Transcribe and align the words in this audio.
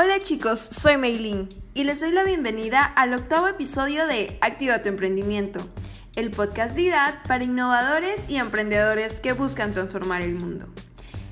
Hola 0.00 0.20
chicos, 0.20 0.60
soy 0.60 0.96
Meilin 0.96 1.48
y 1.74 1.82
les 1.82 2.00
doy 2.00 2.12
la 2.12 2.22
bienvenida 2.22 2.84
al 2.84 3.14
octavo 3.14 3.48
episodio 3.48 4.06
de 4.06 4.38
Activa 4.40 4.80
tu 4.80 4.88
emprendimiento, 4.88 5.58
el 6.14 6.30
podcast 6.30 6.76
de 6.76 6.82
IDAD 6.82 7.14
para 7.26 7.42
innovadores 7.42 8.28
y 8.28 8.36
emprendedores 8.36 9.18
que 9.18 9.32
buscan 9.32 9.72
transformar 9.72 10.22
el 10.22 10.36
mundo. 10.36 10.68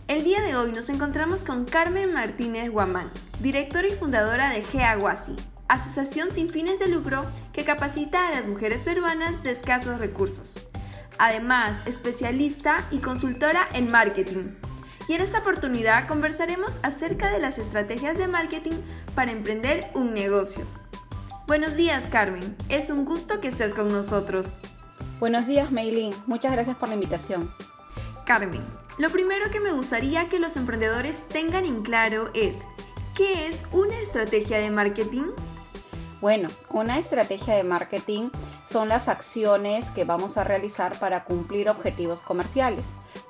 El 0.08 0.24
día 0.24 0.40
de 0.40 0.56
hoy 0.56 0.72
nos 0.72 0.90
encontramos 0.90 1.44
con 1.44 1.64
Carmen 1.64 2.12
Martínez 2.12 2.68
Guamán, 2.68 3.08
directora 3.38 3.86
y 3.86 3.92
fundadora 3.92 4.50
de 4.50 4.64
GEAGUASI, 4.64 5.36
asociación 5.68 6.32
sin 6.32 6.50
fines 6.50 6.80
de 6.80 6.88
lucro 6.88 7.24
que 7.52 7.62
capacita 7.62 8.26
a 8.26 8.32
las 8.32 8.48
mujeres 8.48 8.82
peruanas 8.82 9.44
de 9.44 9.52
escasos 9.52 10.00
recursos. 10.00 10.66
Además, 11.18 11.84
especialista 11.86 12.84
y 12.90 12.98
consultora 12.98 13.68
en 13.74 13.92
marketing 13.92 14.56
y 15.08 15.14
en 15.14 15.20
esta 15.20 15.38
oportunidad 15.38 16.08
conversaremos 16.08 16.80
acerca 16.82 17.30
de 17.30 17.40
las 17.40 17.58
estrategias 17.58 18.18
de 18.18 18.28
marketing 18.28 18.80
para 19.14 19.32
emprender 19.32 19.90
un 19.94 20.14
negocio. 20.14 20.64
Buenos 21.46 21.76
días 21.76 22.08
Carmen, 22.08 22.56
es 22.68 22.90
un 22.90 23.04
gusto 23.04 23.40
que 23.40 23.48
estés 23.48 23.72
con 23.72 23.92
nosotros. 23.92 24.58
Buenos 25.20 25.46
días 25.46 25.70
Meilin, 25.70 26.14
muchas 26.26 26.52
gracias 26.52 26.76
por 26.76 26.88
la 26.88 26.94
invitación. 26.94 27.50
Carmen, 28.24 28.64
lo 28.98 29.10
primero 29.10 29.50
que 29.50 29.60
me 29.60 29.72
gustaría 29.72 30.28
que 30.28 30.40
los 30.40 30.56
emprendedores 30.56 31.28
tengan 31.28 31.64
en 31.64 31.82
claro 31.82 32.30
es, 32.34 32.66
¿qué 33.14 33.46
es 33.46 33.66
una 33.70 33.98
estrategia 34.00 34.58
de 34.58 34.70
marketing? 34.70 35.30
Bueno, 36.20 36.48
una 36.70 36.98
estrategia 36.98 37.54
de 37.54 37.62
marketing 37.62 38.30
son 38.72 38.88
las 38.88 39.06
acciones 39.06 39.88
que 39.90 40.04
vamos 40.04 40.36
a 40.36 40.44
realizar 40.44 40.98
para 40.98 41.24
cumplir 41.24 41.70
objetivos 41.70 42.22
comerciales 42.22 42.84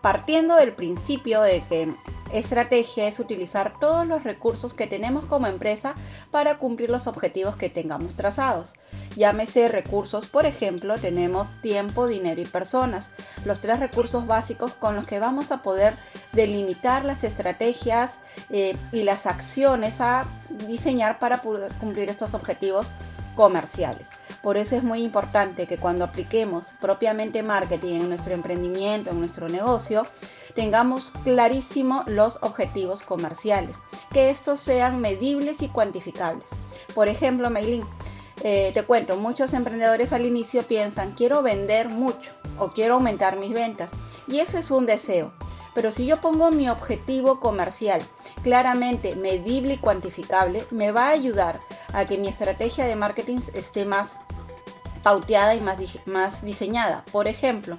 partiendo 0.06 0.54
del 0.54 0.72
principio 0.72 1.42
de 1.42 1.64
que 1.64 1.92
estrategia 2.32 3.08
es 3.08 3.18
utilizar 3.18 3.72
todos 3.80 4.06
los 4.06 4.22
recursos 4.22 4.72
que 4.72 4.86
tenemos 4.86 5.24
como 5.24 5.48
empresa 5.48 5.96
para 6.30 6.58
cumplir 6.58 6.90
los 6.90 7.08
objetivos 7.08 7.56
que 7.56 7.70
tengamos 7.70 8.14
trazados. 8.14 8.74
Llámese 9.16 9.66
recursos, 9.66 10.28
por 10.28 10.46
ejemplo, 10.46 10.94
tenemos 10.94 11.48
tiempo, 11.60 12.06
dinero 12.06 12.40
y 12.40 12.44
personas, 12.44 13.08
los 13.44 13.60
tres 13.60 13.80
recursos 13.80 14.28
básicos 14.28 14.74
con 14.74 14.94
los 14.94 15.08
que 15.08 15.18
vamos 15.18 15.50
a 15.50 15.64
poder 15.64 15.94
delimitar 16.32 17.04
las 17.04 17.24
estrategias 17.24 18.12
eh, 18.50 18.76
y 18.92 19.02
las 19.02 19.26
acciones 19.26 20.00
a 20.00 20.24
diseñar 20.68 21.18
para 21.18 21.38
cumplir 21.40 22.10
estos 22.10 22.32
objetivos 22.32 22.92
comerciales. 23.34 24.06
Por 24.46 24.58
eso 24.58 24.76
es 24.76 24.84
muy 24.84 25.02
importante 25.02 25.66
que 25.66 25.76
cuando 25.76 26.04
apliquemos 26.04 26.68
propiamente 26.80 27.42
marketing 27.42 28.02
en 28.02 28.08
nuestro 28.08 28.32
emprendimiento, 28.32 29.10
en 29.10 29.18
nuestro 29.18 29.48
negocio, 29.48 30.06
tengamos 30.54 31.10
clarísimo 31.24 32.04
los 32.06 32.38
objetivos 32.42 33.02
comerciales, 33.02 33.74
que 34.12 34.30
estos 34.30 34.60
sean 34.60 35.00
medibles 35.00 35.62
y 35.62 35.68
cuantificables. 35.68 36.48
Por 36.94 37.08
ejemplo, 37.08 37.50
Maylin, 37.50 37.82
eh, 38.44 38.70
te 38.72 38.84
cuento, 38.84 39.16
muchos 39.16 39.52
emprendedores 39.52 40.12
al 40.12 40.24
inicio 40.24 40.62
piensan, 40.62 41.10
quiero 41.14 41.42
vender 41.42 41.88
mucho 41.88 42.30
o 42.60 42.68
quiero 42.68 42.94
aumentar 42.94 43.40
mis 43.40 43.52
ventas. 43.52 43.90
Y 44.28 44.38
eso 44.38 44.58
es 44.58 44.70
un 44.70 44.86
deseo. 44.86 45.32
Pero 45.74 45.90
si 45.90 46.06
yo 46.06 46.20
pongo 46.20 46.52
mi 46.52 46.68
objetivo 46.70 47.40
comercial 47.40 48.00
claramente 48.44 49.16
medible 49.16 49.74
y 49.74 49.78
cuantificable, 49.78 50.64
me 50.70 50.92
va 50.92 51.08
a 51.08 51.10
ayudar 51.10 51.60
a 51.92 52.04
que 52.04 52.16
mi 52.16 52.28
estrategia 52.28 52.86
de 52.86 52.94
marketing 52.94 53.40
esté 53.52 53.84
más 53.84 54.12
pauteada 55.06 55.54
y 55.54 55.60
más, 55.60 55.78
más 56.04 56.42
diseñada. 56.42 57.04
Por 57.12 57.28
ejemplo, 57.28 57.78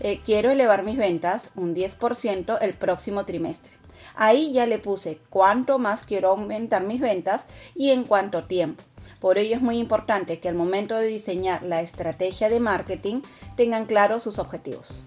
eh, 0.00 0.22
quiero 0.24 0.50
elevar 0.50 0.82
mis 0.82 0.96
ventas 0.96 1.50
un 1.56 1.74
10% 1.74 2.56
el 2.58 2.72
próximo 2.72 3.26
trimestre. 3.26 3.70
Ahí 4.14 4.50
ya 4.50 4.64
le 4.64 4.78
puse 4.78 5.20
cuánto 5.28 5.78
más 5.78 6.06
quiero 6.06 6.30
aumentar 6.30 6.82
mis 6.82 7.02
ventas 7.02 7.42
y 7.74 7.90
en 7.90 8.04
cuánto 8.04 8.44
tiempo. 8.44 8.82
Por 9.20 9.36
ello 9.36 9.56
es 9.56 9.60
muy 9.60 9.76
importante 9.76 10.40
que 10.40 10.48
al 10.48 10.54
momento 10.54 10.96
de 10.96 11.06
diseñar 11.06 11.62
la 11.62 11.82
estrategia 11.82 12.48
de 12.48 12.60
marketing 12.60 13.20
tengan 13.56 13.84
claros 13.84 14.22
sus 14.22 14.38
objetivos. 14.38 15.02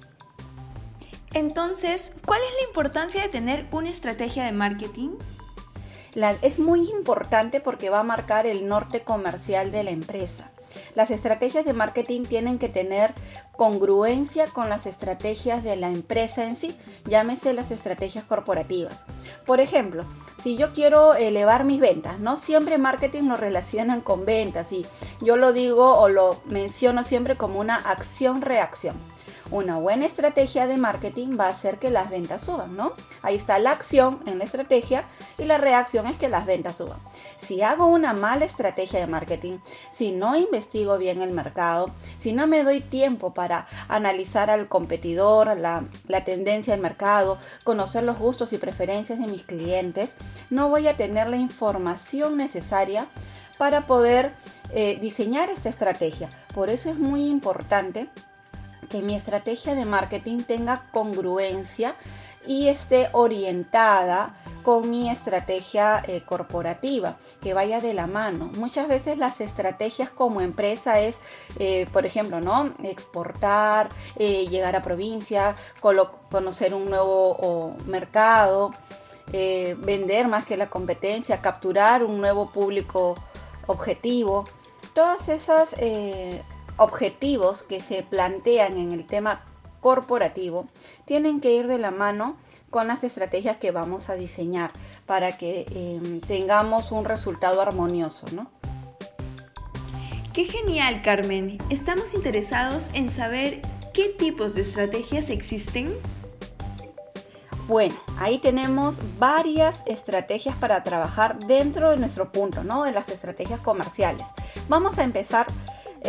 Entonces, 1.33 2.13
¿cuál 2.23 2.39
es 2.47 2.53
la 2.61 2.67
importancia 2.67 3.23
de 3.23 3.29
tener 3.29 3.65
una 3.71 3.89
estrategia 3.89 4.43
de 4.43 4.51
marketing? 4.51 5.09
es 6.43 6.59
muy 6.59 6.87
importante 6.91 7.59
porque 7.61 7.89
va 7.89 8.01
a 8.01 8.03
marcar 8.03 8.45
el 8.45 8.67
norte 8.67 9.01
comercial 9.01 9.71
de 9.71 9.83
la 9.83 9.91
empresa. 9.91 10.51
Las 10.95 11.11
estrategias 11.11 11.65
de 11.65 11.73
marketing 11.73 12.23
tienen 12.23 12.59
que 12.59 12.69
tener 12.69 13.13
congruencia 13.55 14.45
con 14.47 14.69
las 14.69 14.85
estrategias 14.85 15.63
de 15.63 15.75
la 15.75 15.89
empresa 15.89 16.45
en 16.45 16.55
sí, 16.55 16.77
llámese 17.05 17.53
las 17.53 17.71
estrategias 17.71 18.23
corporativas. 18.23 19.05
Por 19.45 19.59
ejemplo, 19.59 20.05
si 20.43 20.57
yo 20.57 20.73
quiero 20.73 21.15
elevar 21.15 21.65
mis 21.65 21.79
ventas, 21.79 22.19
no 22.19 22.37
siempre 22.37 22.77
marketing 22.77 23.23
lo 23.23 23.35
relacionan 23.35 24.01
con 24.01 24.25
ventas 24.25 24.71
y 24.71 24.85
yo 25.21 25.35
lo 25.35 25.53
digo 25.53 25.97
o 25.97 26.09
lo 26.09 26.41
menciono 26.45 27.03
siempre 27.03 27.35
como 27.35 27.59
una 27.59 27.75
acción-reacción. 27.75 28.95
Una 29.49 29.77
buena 29.77 30.05
estrategia 30.05 30.67
de 30.67 30.75
marketing 30.75 31.37
va 31.39 31.45
a 31.45 31.51
hacer 31.51 31.77
que 31.79 31.89
las 31.89 32.09
ventas 32.09 32.41
suban, 32.43 32.75
¿no? 32.75 32.91
Ahí 33.21 33.35
está 33.35 33.59
la 33.59 33.71
acción 33.71 34.19
en 34.25 34.39
la 34.39 34.43
estrategia 34.43 35.05
y 35.37 35.45
la 35.45 35.57
reacción 35.57 36.05
es 36.07 36.17
que 36.17 36.27
las 36.27 36.45
ventas 36.45 36.75
suban. 36.75 36.99
Si 37.39 37.61
hago 37.61 37.85
una 37.85 38.11
mala 38.11 38.43
estrategia 38.43 38.99
de 38.99 39.07
marketing, 39.07 39.59
si 39.93 40.11
no 40.11 40.35
investigo 40.35 40.97
bien 40.97 41.21
el 41.21 41.31
mercado, 41.31 41.91
si 42.19 42.33
no 42.33 42.45
me 42.45 42.63
doy 42.63 42.81
tiempo 42.81 43.33
para 43.33 43.67
analizar 43.87 44.49
al 44.49 44.67
competidor, 44.67 45.55
la, 45.57 45.85
tendencia 46.25 46.73
del 46.73 46.81
mercado, 46.81 47.37
conocer 47.63 48.03
los 48.03 48.19
gustos 48.19 48.51
y 48.51 48.57
preferencias 48.57 49.17
de 49.17 49.27
mis 49.27 49.43
clientes, 49.43 50.09
no 50.49 50.67
voy 50.67 50.89
a 50.89 50.97
tener 50.97 51.29
la 51.29 51.37
información 51.37 52.35
necesaria 52.35 53.07
para 53.57 53.87
poder 53.87 54.33
eh, 54.73 54.97
diseñar 54.99 55.49
esta 55.49 55.69
estrategia. 55.69 56.29
Por 56.53 56.69
eso 56.69 56.89
es 56.89 56.97
muy 56.97 57.27
importante 57.27 58.09
que 58.89 59.01
mi 59.01 59.15
estrategia 59.15 59.75
de 59.75 59.85
marketing 59.85 60.43
tenga 60.43 60.87
congruencia 60.91 61.95
y 62.47 62.69
esté 62.69 63.09
orientada 63.11 64.35
con 64.63 64.89
mi 64.89 65.09
estrategia 65.09 66.03
eh, 66.07 66.23
corporativa, 66.25 67.17
que 67.41 67.53
vaya 67.53 67.79
de 67.79 67.93
la 67.93 68.07
mano. 68.07 68.49
Muchas 68.57 68.87
veces 68.87 69.17
las 69.17 69.39
estrategias 69.39 70.09
como 70.09 70.41
empresa 70.41 70.99
es, 70.99 71.15
eh, 71.59 71.87
por 71.93 72.05
ejemplo, 72.05 72.41
¿no? 72.41 72.73
exportar, 72.83 73.89
eh, 74.17 74.47
llegar 74.47 74.75
a 74.75 74.81
provincia, 74.81 75.55
conocer 75.79 76.73
un 76.73 76.89
nuevo 76.89 77.77
mercado, 77.85 78.73
vender 79.31 80.27
más 80.27 80.45
que 80.45 80.55
la 80.55 80.69
competencia, 80.69 81.41
capturar 81.41 82.03
un 82.03 82.19
nuevo 82.21 82.49
público 82.49 83.15
objetivo. 83.67 84.45
Todas 84.93 85.27
esas 85.27 85.69
objetivos 86.77 87.63
que 87.63 87.81
se 87.81 88.03
plantean 88.03 88.77
en 88.77 88.91
el 88.91 89.05
tema 89.05 89.43
corporativo 89.81 90.67
tienen 91.05 91.39
que 91.39 91.53
ir 91.53 91.67
de 91.67 91.77
la 91.77 91.91
mano 91.91 92.37
con 92.69 92.87
las 92.87 93.03
estrategias 93.03 93.57
que 93.57 93.71
vamos 93.71 94.09
a 94.09 94.15
diseñar 94.15 94.71
para 95.05 95.37
que 95.37 95.65
em, 95.73 96.19
tengamos 96.21 96.91
un 96.91 97.05
resultado 97.05 97.61
armonioso, 97.61 98.25
¿no? 98.33 98.51
Qué 100.33 100.45
genial, 100.45 101.01
Carmen. 101.01 101.57
Estamos 101.69 102.13
interesados 102.13 102.91
en 102.93 103.09
saber 103.09 103.61
qué 103.93 104.09
tipos 104.09 104.53
de 104.53 104.61
estrategias 104.61 105.29
existen. 105.29 105.95
Bueno, 107.67 107.95
ahí 108.19 108.37
tenemos 108.37 108.97
varias 109.17 109.81
estrategias 109.85 110.55
para 110.55 110.83
trabajar 110.83 111.39
dentro 111.39 111.89
de 111.89 111.97
nuestro 111.97 112.31
punto, 112.31 112.63
¿no? 112.63 112.83
De 112.83 112.91
las 112.91 113.09
estrategias 113.09 113.59
comerciales. 113.61 114.27
Vamos 114.69 114.99
a 114.99 115.03
empezar 115.03 115.47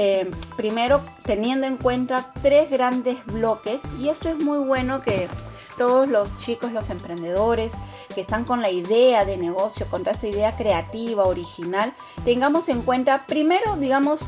eh, 0.01 0.31
primero 0.57 1.01
teniendo 1.25 1.67
en 1.67 1.77
cuenta 1.77 2.33
tres 2.41 2.71
grandes 2.71 3.17
bloques 3.27 3.81
y 3.99 4.09
esto 4.09 4.29
es 4.29 4.39
muy 4.39 4.59
bueno 4.59 5.03
que 5.03 5.29
todos 5.77 6.09
los 6.09 6.37
chicos, 6.39 6.71
los 6.71 6.89
emprendedores 6.89 7.73
que 8.15 8.21
están 8.21 8.45
con 8.45 8.63
la 8.63 8.71
idea 8.71 9.25
de 9.25 9.37
negocio, 9.37 9.87
con 9.91 10.07
esta 10.07 10.29
idea 10.29 10.57
creativa, 10.57 11.25
original, 11.25 11.93
tengamos 12.25 12.69
en 12.69 12.83
cuenta 12.83 13.25
primero, 13.27 13.77
digamos, 13.77 14.21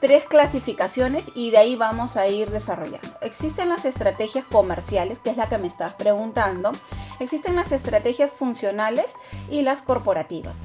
tres 0.00 0.24
clasificaciones 0.24 1.24
y 1.34 1.50
de 1.50 1.58
ahí 1.58 1.76
vamos 1.76 2.16
a 2.16 2.26
ir 2.26 2.50
desarrollando. 2.50 3.08
Existen 3.20 3.68
las 3.68 3.84
estrategias 3.84 4.46
comerciales, 4.46 5.18
que 5.18 5.28
es 5.28 5.36
la 5.36 5.50
que 5.50 5.58
me 5.58 5.66
estás 5.66 5.92
preguntando. 5.92 6.72
Existen 7.20 7.56
las 7.56 7.70
estrategias 7.72 8.30
funcionales 8.30 9.06
y 9.50 9.60
las 9.60 9.82
corporativas. 9.82 10.56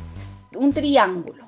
Un 0.55 0.71
triángulo. 0.71 1.42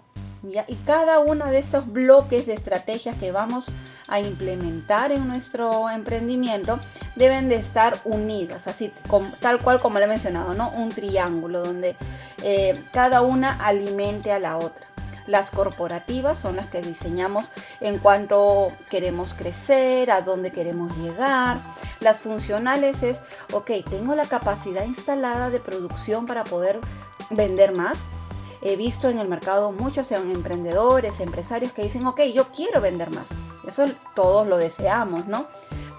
Y 0.67 0.75
cada 0.85 1.19
uno 1.19 1.47
de 1.47 1.59
estos 1.59 1.91
bloques 1.91 2.45
de 2.45 2.53
estrategias 2.53 3.15
que 3.17 3.31
vamos 3.31 3.65
a 4.07 4.19
implementar 4.19 5.11
en 5.11 5.27
nuestro 5.27 5.89
emprendimiento 5.89 6.79
deben 7.15 7.49
de 7.49 7.55
estar 7.55 7.97
unidas, 8.03 8.67
así 8.67 8.91
tal 9.39 9.59
cual 9.59 9.79
como 9.79 9.97
le 9.97 10.05
he 10.05 10.07
mencionado, 10.07 10.53
¿no? 10.53 10.69
Un 10.69 10.89
triángulo 10.89 11.63
donde 11.63 11.95
eh, 12.43 12.79
cada 12.91 13.21
una 13.21 13.53
alimente 13.53 14.31
a 14.31 14.39
la 14.39 14.57
otra. 14.57 14.85
Las 15.27 15.49
corporativas 15.49 16.37
son 16.37 16.55
las 16.55 16.67
que 16.67 16.81
diseñamos 16.81 17.47
en 17.79 17.97
cuanto 17.97 18.71
queremos 18.91 19.33
crecer, 19.33 20.11
a 20.11 20.21
dónde 20.21 20.51
queremos 20.51 20.95
llegar. 20.97 21.57
Las 21.99 22.17
funcionales 22.17 23.01
es, 23.01 23.17
ok, 23.51 23.71
tengo 23.89 24.13
la 24.13 24.25
capacidad 24.25 24.85
instalada 24.85 25.49
de 25.49 25.59
producción 25.59 26.27
para 26.27 26.43
poder 26.43 26.79
vender 27.31 27.71
más 27.71 27.97
he 28.65 28.75
visto 28.75 29.09
en 29.09 29.19
el 29.19 29.27
mercado 29.27 29.71
muchos 29.71 30.11
emprendedores, 30.11 31.19
empresarios 31.19 31.71
que 31.71 31.83
dicen, 31.83 32.05
ok, 32.07 32.21
yo 32.33 32.47
quiero 32.51 32.81
vender 32.81 33.11
más. 33.11 33.27
Eso 33.67 33.85
todos 34.15 34.47
lo 34.47 34.57
deseamos, 34.57 35.27
¿no? 35.27 35.45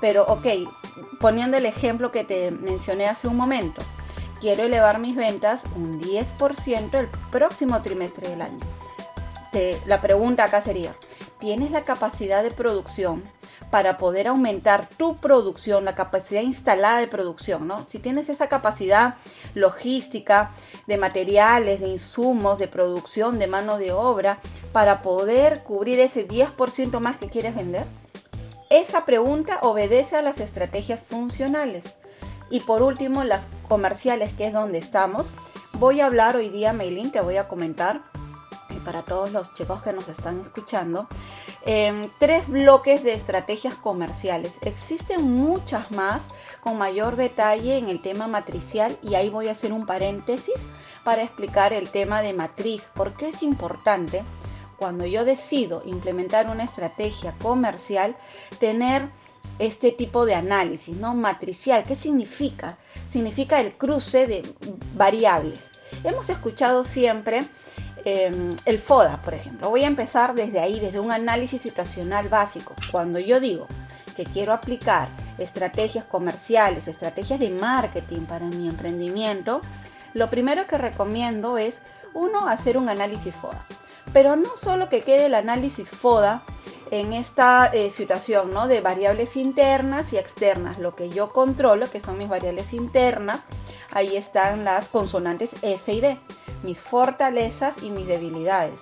Pero, 0.01 0.25
ok, 0.27 0.47
poniendo 1.21 1.57
el 1.57 1.65
ejemplo 1.65 2.11
que 2.11 2.25
te 2.25 2.51
mencioné 2.51 3.07
hace 3.07 3.29
un 3.29 3.37
momento, 3.37 3.83
quiero 4.41 4.65
elevar 4.65 4.99
mis 4.99 5.15
ventas 5.15 5.63
un 5.77 6.01
10% 6.01 6.95
el 6.99 7.07
próximo 7.31 7.81
trimestre 7.83 8.29
del 8.29 8.43
año. 8.43 8.59
la 9.87 10.01
pregunta 10.01 10.45
acá 10.45 10.61
sería, 10.61 10.97
¿tienes 11.39 11.71
la 11.71 11.85
capacidad 11.85 12.43
de 12.43 12.51
producción 12.51 13.23
para 13.70 13.99
poder 13.99 14.29
aumentar 14.29 14.88
tu 14.88 15.17
producción, 15.17 15.85
la 15.85 15.94
capacidad 15.94 16.43
instalada 16.43 17.00
de 17.00 17.06
producción, 17.06 17.67
¿no? 17.67 17.85
Si 17.88 17.99
tienes 17.99 18.29
esa 18.29 18.49
capacidad 18.49 19.17
logística 19.55 20.53
de 20.87 20.99
materiales, 20.99 21.81
de 21.81 21.88
insumos, 21.88 22.58
de 22.58 22.69
producción, 22.69 23.38
de 23.38 23.47
mano 23.47 23.79
de 23.79 23.93
obra, 23.93 24.38
para 24.73 25.03
poder 25.03 25.62
cubrir 25.62 26.00
ese 26.00 26.26
10% 26.26 27.00
más 27.00 27.19
que 27.19 27.29
quieres 27.29 27.55
vender, 27.55 27.87
esa 28.70 29.05
pregunta 29.05 29.61
obedece 29.62 30.17
a 30.17 30.23
las 30.23 30.41
estrategias 30.41 31.00
funcionales. 31.00 31.97
Y 32.50 32.61
por 32.61 32.82
último, 32.82 33.25
las 33.25 33.47
comerciales, 33.69 34.32
que 34.32 34.47
es 34.47 34.53
donde 34.53 34.79
estamos. 34.79 35.26
Voy 35.75 36.00
a 36.00 36.06
hablar 36.06 36.37
hoy 36.37 36.49
día, 36.49 36.73
Maylin, 36.73 37.12
te 37.12 37.20
voy 37.20 37.37
a 37.37 37.49
comentar, 37.49 38.03
y 38.70 38.79
para 38.81 39.03
todos 39.03 39.32
los 39.32 39.53
chicos 39.55 39.82
que 39.82 39.93
nos 39.93 40.08
están 40.08 40.41
escuchando, 40.41 41.08
em, 41.67 42.09
tres 42.19 42.49
bloques 42.49 43.03
de 43.03 43.13
estrategias 43.13 43.75
comerciales. 43.75 44.53
Existen 44.63 45.31
muchas 45.31 45.91
más 45.91 46.23
con 46.61 46.79
mayor 46.79 47.17
detalle 47.17 47.77
en 47.77 47.89
el 47.89 48.01
tema 48.01 48.27
matricial 48.27 48.97
y 49.03 49.17
ahí 49.17 49.29
voy 49.29 49.49
a 49.49 49.53
hacer 49.53 49.73
un 49.73 49.85
paréntesis 49.85 50.55
para 51.05 51.23
explicar 51.23 51.73
el 51.73 51.91
tema 51.91 52.23
de 52.23 52.33
matriz, 52.33 52.83
porque 52.95 53.29
es 53.29 53.43
importante 53.43 54.23
cuando 54.77 55.07
yo 55.07 55.25
decido 55.25 55.83
implementar 55.85 56.49
una 56.49 56.65
estrategia 56.65 57.35
comercial, 57.43 58.17
tener 58.59 59.11
este 59.59 59.93
tipo 59.93 60.27
de 60.27 60.35
análisis, 60.35 60.97
¿no? 60.97 61.15
Matricial, 61.15 61.85
¿qué 61.85 61.97
significa? 61.97 62.79
Significa 63.11 63.61
el 63.61 63.75
cruce 63.75 64.27
de 64.27 64.43
variables. 64.95 65.71
Hemos 66.05 66.29
escuchado 66.29 66.85
siempre 66.85 67.43
em, 68.06 68.55
el 68.64 68.79
FODA, 68.79 69.20
por 69.23 69.35
ejemplo. 69.35 69.69
Voy 69.69 69.82
a 69.82 69.88
empezar 69.88 70.35
desde 70.35 70.61
ahí, 70.61 70.79
desde 70.79 71.00
un 71.00 71.11
análisis 71.11 71.61
situacional 71.61 72.29
básico. 72.29 72.75
Cuando 72.93 73.19
yo 73.19 73.41
digo 73.41 73.67
que 74.17 74.25
quiero 74.25 74.53
aplicar 74.53 75.08
estrategias 75.38 76.05
comerciales, 76.05 76.87
estrategias 76.87 77.41
de 77.41 77.50
marketing 77.50 78.23
para 78.23 78.47
mi 78.47 78.69
emprendimiento, 78.69 79.61
lo 80.14 80.31
primero 80.31 80.69
que 80.69 80.79
recomiendo 80.79 81.58
es, 81.58 81.75
uno, 82.14 82.47
hacer 82.47 82.79
un 82.79 82.88
análisis 82.88 83.35
FODA. 83.35 83.67
Pero 84.12 84.37
no 84.37 84.56
solo 84.56 84.88
que 84.88 85.03
quede 85.03 85.26
el 85.26 85.35
análisis 85.35 85.88
FODA 85.88 86.43
en 86.91 87.12
esta 87.12 87.67
eh, 87.67 87.91
situación 87.91 88.53
¿no? 88.53 88.69
de 88.69 88.81
variables 88.81 89.37
internas 89.37 90.12
y 90.12 90.19
externas. 90.19 90.79
Lo 90.79 90.94
que 90.94 91.08
yo 91.08 91.32
controlo, 91.32 91.91
que 91.91 92.00
son 92.00 92.19
mis 92.19 92.29
variables 92.29 92.73
internas, 92.73 93.41
ahí 93.91 94.17
están 94.17 94.64
las 94.64 94.88
consonantes 94.88 95.50
F 95.62 95.93
y 95.93 96.00
D, 96.00 96.19
mis 96.62 96.79
fortalezas 96.79 97.82
y 97.82 97.91
mis 97.91 98.06
debilidades. 98.06 98.79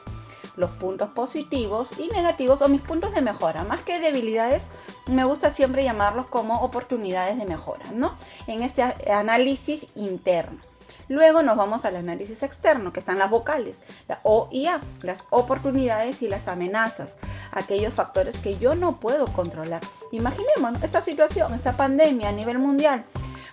Los 0.56 0.70
puntos 0.70 1.10
positivos 1.10 1.88
y 1.98 2.08
negativos 2.08 2.62
o 2.62 2.68
mis 2.68 2.80
puntos 2.80 3.12
de 3.12 3.20
mejora. 3.20 3.64
Más 3.64 3.80
que 3.80 3.98
debilidades, 3.98 4.68
me 5.06 5.24
gusta 5.24 5.50
siempre 5.50 5.82
llamarlos 5.82 6.26
como 6.26 6.60
oportunidades 6.60 7.36
de 7.38 7.44
mejora, 7.44 7.90
¿no? 7.92 8.16
En 8.46 8.62
este 8.62 8.82
análisis 8.82 9.84
interno. 9.96 10.60
Luego 11.08 11.42
nos 11.42 11.56
vamos 11.56 11.84
al 11.84 11.96
análisis 11.96 12.42
externo, 12.42 12.92
que 12.92 13.00
están 13.00 13.18
las 13.18 13.28
vocales, 13.28 13.76
la 14.08 14.20
O 14.22 14.48
y 14.50 14.66
A, 14.66 14.80
las 15.02 15.24
oportunidades 15.30 16.22
y 16.22 16.28
las 16.28 16.48
amenazas, 16.48 17.16
aquellos 17.52 17.92
factores 17.92 18.38
que 18.38 18.56
yo 18.56 18.74
no 18.74 19.00
puedo 19.00 19.26
controlar. 19.26 19.82
Imaginemos 20.12 20.82
esta 20.82 21.02
situación, 21.02 21.52
esta 21.52 21.76
pandemia 21.76 22.30
a 22.30 22.32
nivel 22.32 22.58
mundial. 22.58 23.04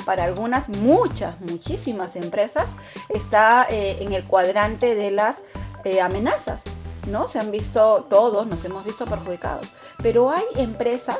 Para 0.05 0.23
algunas, 0.23 0.69
muchas, 0.69 1.39
muchísimas 1.41 2.15
empresas 2.15 2.67
está 3.09 3.67
eh, 3.69 3.97
en 4.01 4.13
el 4.13 4.25
cuadrante 4.25 4.95
de 4.95 5.11
las 5.11 5.37
eh, 5.83 6.01
amenazas. 6.01 6.61
¿no? 7.07 7.27
Se 7.27 7.39
han 7.39 7.51
visto, 7.51 8.05
todos 8.09 8.47
nos 8.47 8.63
hemos 8.65 8.85
visto 8.85 9.05
perjudicados. 9.05 9.67
Pero 10.01 10.31
hay 10.31 10.43
empresas 10.55 11.19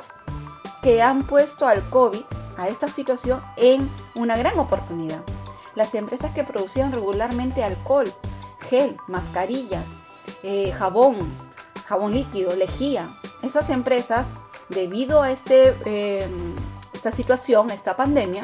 que 0.81 1.01
han 1.01 1.23
puesto 1.23 1.67
al 1.67 1.87
COVID, 1.89 2.23
a 2.57 2.67
esta 2.67 2.87
situación, 2.87 3.41
en 3.57 3.89
una 4.15 4.35
gran 4.37 4.57
oportunidad 4.59 5.21
las 5.75 5.93
empresas 5.95 6.33
que 6.33 6.43
producían 6.43 6.91
regularmente 6.91 7.63
alcohol, 7.63 8.11
gel, 8.69 8.97
mascarillas, 9.07 9.85
eh, 10.43 10.71
jabón, 10.71 11.17
jabón 11.85 12.13
líquido, 12.13 12.55
lejía. 12.55 13.07
Esas 13.41 13.69
empresas, 13.69 14.25
debido 14.69 15.21
a 15.21 15.31
este, 15.31 15.73
esta 16.93 17.11
situación, 17.11 17.71
esta 17.71 17.95
pandemia, 17.95 18.41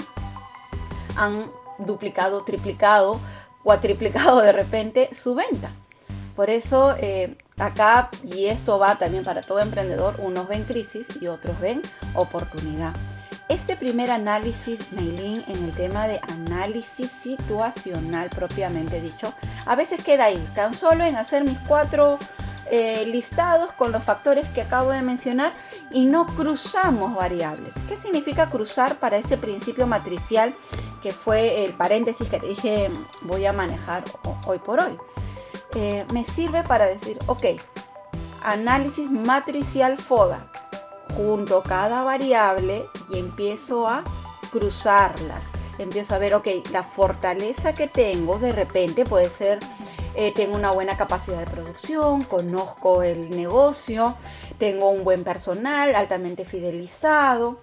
han 1.17 1.51
duplicado, 1.79 2.43
triplicado, 2.43 3.19
cuatriplicado 3.63 4.41
de 4.41 4.51
repente 4.51 5.09
su 5.13 5.35
venta. 5.35 5.71
Por 6.35 6.49
eso 6.49 6.95
eh, 6.99 7.35
acá, 7.57 8.09
y 8.23 8.45
esto 8.45 8.77
va 8.77 8.95
también 8.95 9.23
para 9.23 9.41
todo 9.41 9.59
emprendedor, 9.59 10.15
unos 10.19 10.47
ven 10.47 10.63
crisis 10.63 11.07
y 11.19 11.27
otros 11.27 11.59
ven 11.59 11.81
oportunidad. 12.13 12.93
Este 13.49 13.77
primer 13.77 14.11
análisis, 14.11 14.91
Meilín, 14.91 15.43
en 15.47 15.63
el 15.63 15.71
tema 15.71 16.07
de 16.07 16.19
análisis 16.29 17.09
situacional 17.23 18.29
propiamente 18.29 18.99
dicho, 18.99 19.33
a 19.65 19.75
veces 19.75 20.03
queda 20.03 20.25
ahí, 20.25 20.49
tan 20.53 20.73
solo 20.73 21.05
en 21.05 21.15
hacer 21.15 21.43
mis 21.43 21.57
cuatro 21.59 22.19
eh, 22.69 23.05
listados 23.05 23.71
con 23.73 23.91
los 23.91 24.03
factores 24.03 24.47
que 24.49 24.61
acabo 24.61 24.91
de 24.91 25.01
mencionar 25.01 25.53
y 25.91 26.05
no 26.05 26.25
cruzamos 26.25 27.15
variables. 27.15 27.73
¿Qué 27.87 27.97
significa 27.97 28.49
cruzar 28.49 28.95
para 28.95 29.17
este 29.17 29.37
principio 29.37 29.87
matricial 29.87 30.53
que 31.01 31.11
fue 31.11 31.65
el 31.65 31.73
paréntesis 31.73 32.27
que 32.29 32.39
dije 32.39 32.89
voy 33.21 33.45
a 33.45 33.53
manejar 33.53 34.03
hoy 34.45 34.59
por 34.59 34.79
hoy? 34.79 34.97
Eh, 35.75 36.05
me 36.13 36.23
sirve 36.25 36.63
para 36.63 36.85
decir, 36.85 37.19
ok, 37.27 37.45
análisis 38.43 39.11
matricial 39.11 39.97
FODA 39.97 40.51
junto 41.15 41.63
cada 41.63 42.03
variable 42.03 42.85
y 43.09 43.19
empiezo 43.19 43.87
a 43.87 44.03
cruzarlas. 44.51 45.41
Empiezo 45.77 46.15
a 46.15 46.17
ver, 46.17 46.33
ok, 46.33 46.47
la 46.71 46.83
fortaleza 46.83 47.73
que 47.73 47.87
tengo 47.87 48.39
de 48.39 48.51
repente 48.51 49.05
puede 49.05 49.29
ser, 49.29 49.59
eh, 50.19 50.31
tengo 50.31 50.55
una 50.55 50.71
buena 50.71 50.97
capacidad 50.97 51.37
de 51.37 51.45
producción, 51.45 52.23
conozco 52.23 53.03
el 53.03 53.29
negocio, 53.29 54.15
tengo 54.57 54.89
un 54.89 55.03
buen 55.03 55.23
personal 55.23 55.93
altamente 55.93 56.43
fidelizado, 56.43 57.59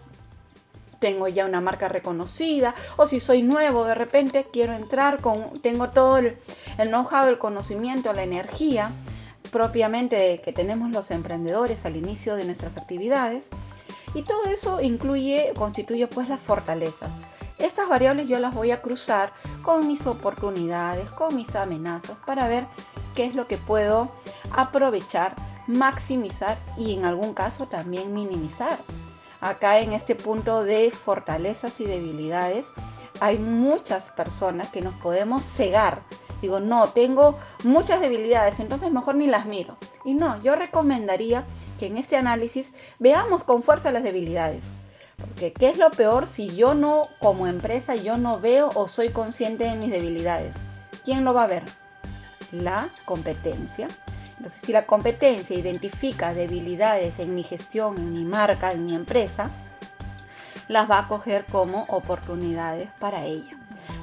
tengo 1.00 1.26
ya 1.26 1.46
una 1.46 1.60
marca 1.60 1.88
reconocida, 1.88 2.76
o 2.96 3.08
si 3.08 3.18
soy 3.18 3.42
nuevo, 3.42 3.84
de 3.86 3.96
repente 3.96 4.46
quiero 4.52 4.72
entrar 4.72 5.20
con, 5.20 5.52
tengo 5.62 5.90
todo 5.90 6.18
el, 6.18 6.38
know-how, 6.78 7.26
el 7.26 7.38
conocimiento, 7.38 8.12
la 8.12 8.22
energía 8.22 8.92
propiamente 9.50 10.40
que 10.40 10.52
tenemos 10.52 10.92
los 10.92 11.10
emprendedores 11.10 11.84
al 11.84 11.96
inicio 11.96 12.36
de 12.36 12.44
nuestras 12.44 12.76
actividades. 12.76 13.46
Y 14.14 14.22
todo 14.22 14.44
eso 14.44 14.80
incluye, 14.80 15.52
constituye 15.56 16.06
pues 16.06 16.28
las 16.28 16.40
fortalezas. 16.40 17.10
Estas 17.58 17.88
variables 17.88 18.28
yo 18.28 18.38
las 18.38 18.54
voy 18.54 18.70
a 18.70 18.82
cruzar 18.82 19.32
con 19.62 19.86
mis 19.86 20.06
oportunidades, 20.06 21.10
con 21.10 21.34
mis 21.36 21.54
amenazas 21.54 22.16
para 22.26 22.48
ver 22.48 22.66
qué 23.14 23.24
es 23.24 23.34
lo 23.34 23.46
que 23.46 23.56
puedo 23.56 24.10
aprovechar, 24.50 25.36
maximizar 25.66 26.58
y 26.76 26.94
en 26.94 27.04
algún 27.04 27.34
caso 27.34 27.66
también 27.66 28.12
minimizar. 28.12 28.78
Acá 29.40 29.78
en 29.78 29.92
este 29.92 30.14
punto 30.14 30.64
de 30.64 30.90
fortalezas 30.90 31.80
y 31.80 31.84
debilidades 31.84 32.66
hay 33.20 33.38
muchas 33.38 34.10
personas 34.10 34.68
que 34.68 34.80
nos 34.80 34.94
podemos 34.94 35.42
cegar 35.42 36.02
digo, 36.44 36.60
no, 36.60 36.88
tengo 36.88 37.38
muchas 37.64 38.00
debilidades, 38.00 38.60
entonces 38.60 38.92
mejor 38.92 39.14
ni 39.14 39.26
las 39.26 39.46
miro. 39.46 39.78
Y 40.04 40.12
no, 40.12 40.38
yo 40.42 40.54
recomendaría 40.54 41.44
que 41.78 41.86
en 41.86 41.96
este 41.96 42.16
análisis 42.16 42.70
veamos 42.98 43.44
con 43.44 43.62
fuerza 43.62 43.90
las 43.90 44.02
debilidades. 44.02 44.62
Porque 45.26 45.52
¿qué 45.52 45.68
es 45.68 45.78
lo 45.78 45.90
peor 45.90 46.26
si 46.26 46.54
yo 46.54 46.74
no, 46.74 47.08
como 47.18 47.46
empresa, 47.46 47.94
yo 47.94 48.16
no 48.16 48.40
veo 48.40 48.70
o 48.74 48.88
soy 48.88 49.08
consciente 49.10 49.64
de 49.64 49.74
mis 49.74 49.90
debilidades? 49.90 50.54
¿Quién 51.04 51.24
lo 51.24 51.34
va 51.34 51.44
a 51.44 51.48
ver? 51.48 51.62
La 52.52 52.88
competencia. 53.04 53.88
Entonces, 54.36 54.60
si 54.64 54.72
la 54.72 54.86
competencia 54.86 55.56
identifica 55.58 56.34
debilidades 56.34 57.18
en 57.18 57.34
mi 57.34 57.42
gestión, 57.42 57.96
en 57.98 58.12
mi 58.12 58.24
marca, 58.24 58.72
en 58.72 58.86
mi 58.86 58.94
empresa, 58.94 59.50
las 60.68 60.90
va 60.90 61.00
a 61.00 61.08
coger 61.08 61.44
como 61.46 61.84
oportunidades 61.88 62.88
para 62.98 63.24
ella. 63.24 63.56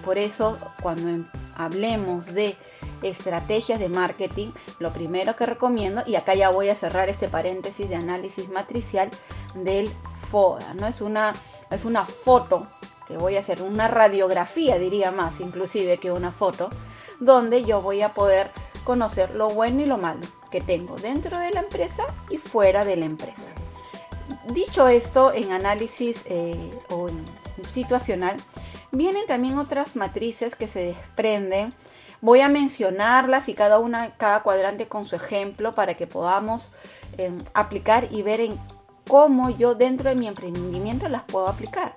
Por 0.03 0.17
eso, 0.17 0.57
cuando 0.81 1.25
hablemos 1.55 2.25
de 2.27 2.57
estrategias 3.03 3.79
de 3.79 3.89
marketing, 3.89 4.51
lo 4.79 4.93
primero 4.93 5.36
que 5.36 5.46
recomiendo, 5.46 6.03
y 6.05 6.15
acá 6.15 6.34
ya 6.36 6.50
voy 6.50 6.70
a 6.70 6.75
cerrar 6.75 7.10
este 7.10 7.27
paréntesis 7.27 7.89
de 7.89 7.96
análisis 7.96 8.50
matricial 8.50 9.10
del 9.55 9.89
FODA, 10.29 10.74
¿no? 10.75 10.88
Es 10.88 11.01
una, 11.01 11.34
es 11.70 11.86
una 11.86 12.05
foto 12.05 12.67
que 13.08 13.17
voy 13.17 13.36
a 13.36 13.39
hacer, 13.39 13.62
una 13.62 13.88
radiografía 13.88 14.77
diría 14.77 15.12
más 15.12 15.39
inclusive 15.39 15.98
que 15.98 16.12
una 16.12 16.31
foto, 16.31 16.70
donde 17.20 17.63
yo 17.63 17.81
voy 17.81 18.01
a 18.01 18.13
poder 18.13 18.51
conocer 18.84 19.36
lo 19.36 19.50
bueno 19.50 19.81
y 19.81 19.86
lo 19.86 19.98
malo 19.98 20.22
que 20.50 20.62
tengo 20.62 20.96
dentro 20.96 21.39
de 21.39 21.51
la 21.51 21.62
empresa 21.62 22.03
y 22.29 22.38
fuera 22.38 22.86
de 22.86 22.98
la 22.98 23.05
empresa. 23.05 23.51
Dicho 24.53 24.88
esto, 24.88 25.34
en 25.34 25.51
análisis 25.51 26.22
eh, 26.25 26.72
o 26.89 27.10
en 27.10 27.24
situacional, 27.72 28.38
vienen 28.91 29.25
también 29.27 29.58
otras 29.58 29.96
matrices 29.96 30.55
que 30.55 30.67
se 30.67 30.84
desprenden. 30.84 31.74
Voy 32.21 32.41
a 32.41 32.49
mencionarlas 32.49 33.49
y 33.49 33.55
cada 33.55 33.79
una, 33.79 34.11
cada 34.11 34.43
cuadrante 34.43 34.87
con 34.87 35.07
su 35.07 35.15
ejemplo 35.15 35.73
para 35.73 35.95
que 35.95 36.05
podamos 36.05 36.69
em, 37.17 37.39
aplicar 37.55 38.07
y 38.11 38.21
ver 38.21 38.41
en 38.41 38.59
cómo 39.07 39.49
yo 39.49 39.73
dentro 39.73 40.09
de 40.09 40.15
mi 40.15 40.27
emprendimiento 40.27 41.09
las 41.09 41.23
puedo 41.23 41.47
aplicar. 41.47 41.95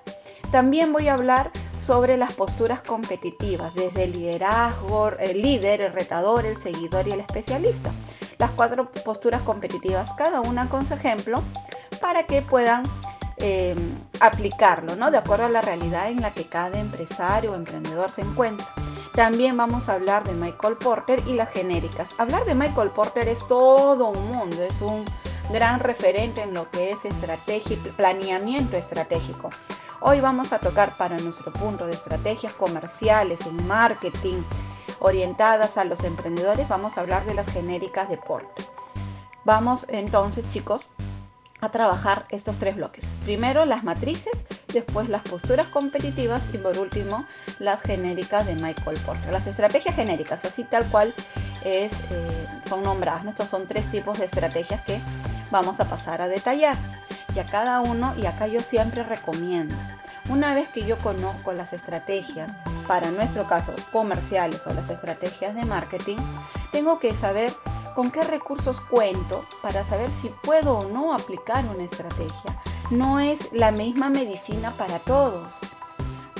También 0.51 0.91
voy 0.91 1.09
a 1.09 1.13
hablar 1.13 1.51
sobre 1.79 2.17
las 2.17 2.33
posturas 2.33 2.81
competitivas, 2.81 3.75
desde 3.75 4.05
el 4.05 4.13
liderazgo, 4.13 5.09
el 5.19 5.43
líder, 5.43 5.81
el 5.81 5.93
retador, 5.93 6.47
el 6.47 6.59
seguidor 6.59 7.07
y 7.07 7.11
el 7.11 7.19
especialista. 7.19 7.91
Las 8.39 8.49
cuatro 8.51 8.89
posturas 9.05 9.43
competitivas, 9.43 10.11
cada 10.13 10.41
una 10.41 10.69
con 10.69 10.87
su 10.87 10.95
ejemplo, 10.95 11.43
para 12.01 12.23
que 12.23 12.41
puedan 12.41 12.81
em, 13.37 13.77
aplicarlo, 14.19 14.95
¿no? 14.95 15.11
De 15.11 15.17
acuerdo 15.17 15.45
a 15.45 15.49
la 15.49 15.61
realidad 15.61 16.09
en 16.09 16.21
la 16.21 16.31
que 16.31 16.45
cada 16.45 16.79
empresario 16.79 17.51
o 17.51 17.55
emprendedor 17.55 18.09
se 18.09 18.21
encuentra. 18.21 18.84
También 19.15 19.55
vamos 19.55 19.87
a 19.87 19.93
hablar 19.93 20.25
de 20.25 20.33
Michael 20.33 20.75
Porter 20.75 21.23
y 21.25 21.35
las 21.35 21.53
genéricas. 21.53 22.09
Hablar 22.17 22.43
de 22.43 22.53
Michael 22.53 22.89
Porter 22.89 23.29
es 23.29 23.47
todo 23.47 24.09
un 24.09 24.29
mundo, 24.29 24.61
es 24.61 24.81
un 24.81 25.05
gran 25.53 25.79
referente 25.79 26.41
en 26.41 26.53
lo 26.53 26.69
que 26.69 26.91
es 26.91 27.05
estrategia 27.05 27.77
planeamiento 27.95 28.75
estratégico. 28.75 29.51
Hoy 30.01 30.19
vamos 30.19 30.51
a 30.51 30.59
tocar 30.59 30.97
para 30.97 31.17
nuestro 31.17 31.53
punto 31.53 31.85
de 31.85 31.93
estrategias 31.93 32.53
comerciales 32.55 33.45
en 33.45 33.65
marketing 33.65 34.41
orientadas 34.99 35.77
a 35.77 35.85
los 35.85 36.03
emprendedores, 36.03 36.67
vamos 36.67 36.97
a 36.97 37.01
hablar 37.01 37.23
de 37.23 37.35
las 37.35 37.49
genéricas 37.49 38.09
de 38.09 38.17
Porter. 38.17 38.65
Vamos 39.45 39.85
entonces 39.87 40.43
chicos 40.51 40.87
a 41.65 41.71
trabajar 41.71 42.25
estos 42.29 42.57
tres 42.57 42.75
bloques. 42.75 43.03
Primero 43.23 43.65
las 43.65 43.83
matrices, 43.83 44.45
después 44.73 45.09
las 45.09 45.21
posturas 45.23 45.67
competitivas 45.67 46.41
y 46.53 46.57
por 46.57 46.77
último 46.77 47.25
las 47.59 47.81
genéricas 47.81 48.45
de 48.45 48.55
Michael 48.55 48.97
Porter. 49.05 49.31
Las 49.31 49.47
estrategias 49.47 49.95
genéricas, 49.95 50.43
así 50.45 50.63
tal 50.63 50.85
cual 50.85 51.13
eh, 51.63 51.89
son 52.67 52.83
nombradas. 52.83 53.25
Estos 53.25 53.49
son 53.49 53.67
tres 53.67 53.89
tipos 53.91 54.19
de 54.19 54.25
estrategias 54.25 54.81
que 54.81 54.99
vamos 55.51 55.79
a 55.79 55.85
pasar 55.85 56.21
a 56.21 56.27
detallar. 56.27 56.77
Y 57.35 57.39
a 57.39 57.45
cada 57.45 57.81
uno, 57.81 58.13
y 58.17 58.27
acá 58.27 58.47
yo 58.47 58.61
siempre 58.61 59.03
recomiendo 59.03 59.75
una 60.29 60.55
vez 60.55 60.67
que 60.69 60.85
yo 60.85 60.97
conozco 60.99 61.53
las 61.53 61.71
estrategias, 61.73 62.51
para 62.87 63.11
nuestro 63.11 63.45
caso 63.45 63.73
comerciales 63.91 64.65
o 64.65 64.73
las 64.73 64.89
estrategias 64.89 65.53
de 65.53 65.65
marketing, 65.65 66.17
tengo 66.71 66.99
que 66.99 67.13
saber 67.13 67.51
con 67.95 68.11
qué 68.11 68.21
recursos 68.21 68.81
cuento 68.81 69.45
para 69.61 69.83
saber 69.85 70.09
si 70.21 70.29
puedo 70.29 70.79
o 70.79 70.89
no 70.89 71.13
aplicar 71.13 71.65
una 71.65 71.83
estrategia. 71.83 72.61
No 72.91 73.19
es 73.19 73.51
la 73.51 73.71
misma 73.71 74.09
medicina 74.09 74.71
para 74.71 74.99
todos, 74.99 75.49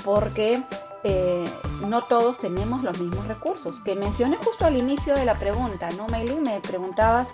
porque 0.04 0.62
eh, 1.02 1.44
no 1.88 2.02
todos 2.02 2.38
tenemos 2.38 2.82
los 2.82 3.00
mismos 3.00 3.26
recursos. 3.26 3.80
Que 3.84 3.96
mencioné 3.96 4.36
justo 4.36 4.66
al 4.66 4.76
inicio 4.76 5.14
de 5.14 5.24
la 5.24 5.34
pregunta, 5.34 5.88
¿no, 5.96 6.06
Maylin? 6.06 6.42
Me 6.42 6.60
preguntabas 6.60 7.28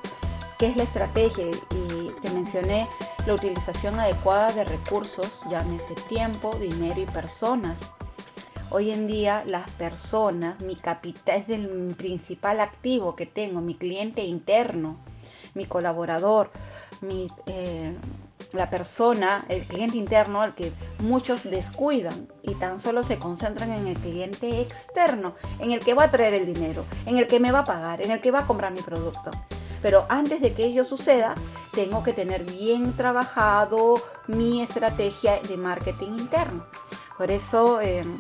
qué 0.58 0.68
es 0.68 0.76
la 0.76 0.84
estrategia 0.84 1.46
y 1.48 2.08
te 2.20 2.30
mencioné 2.30 2.88
la 3.26 3.34
utilización 3.34 3.98
adecuada 4.00 4.52
de 4.52 4.64
recursos, 4.64 5.40
llámese 5.50 5.94
tiempo, 6.08 6.54
dinero 6.58 7.00
y 7.00 7.06
personas. 7.06 7.78
Hoy 8.74 8.90
en 8.90 9.06
día 9.06 9.42
las 9.44 9.70
personas, 9.72 10.58
mi 10.62 10.76
capital 10.76 11.42
es 11.42 11.48
el 11.50 11.94
principal 11.94 12.58
activo 12.58 13.14
que 13.14 13.26
tengo, 13.26 13.60
mi 13.60 13.74
cliente 13.74 14.24
interno, 14.24 14.96
mi 15.52 15.66
colaborador, 15.66 16.50
mi, 17.02 17.26
eh, 17.44 17.94
la 18.54 18.70
persona, 18.70 19.44
el 19.50 19.64
cliente 19.64 19.98
interno 19.98 20.40
al 20.40 20.54
que 20.54 20.72
muchos 21.00 21.44
descuidan 21.44 22.28
y 22.42 22.54
tan 22.54 22.80
solo 22.80 23.02
se 23.02 23.18
concentran 23.18 23.72
en 23.72 23.88
el 23.88 23.98
cliente 23.98 24.62
externo, 24.62 25.34
en 25.58 25.72
el 25.72 25.80
que 25.80 25.92
va 25.92 26.04
a 26.04 26.10
traer 26.10 26.32
el 26.32 26.46
dinero, 26.46 26.86
en 27.04 27.18
el 27.18 27.26
que 27.26 27.40
me 27.40 27.52
va 27.52 27.58
a 27.58 27.64
pagar, 27.64 28.00
en 28.00 28.10
el 28.10 28.22
que 28.22 28.30
va 28.30 28.38
a 28.38 28.46
comprar 28.46 28.72
mi 28.72 28.80
producto. 28.80 29.30
Pero 29.82 30.06
antes 30.08 30.40
de 30.40 30.54
que 30.54 30.64
ello 30.64 30.84
suceda, 30.84 31.34
tengo 31.72 32.02
que 32.02 32.14
tener 32.14 32.44
bien 32.44 32.94
trabajado 32.96 33.96
mi 34.28 34.62
estrategia 34.62 35.40
de 35.46 35.58
marketing 35.58 36.12
interno. 36.12 36.64
Por 37.18 37.30
eso, 37.30 37.80
em, 37.80 38.18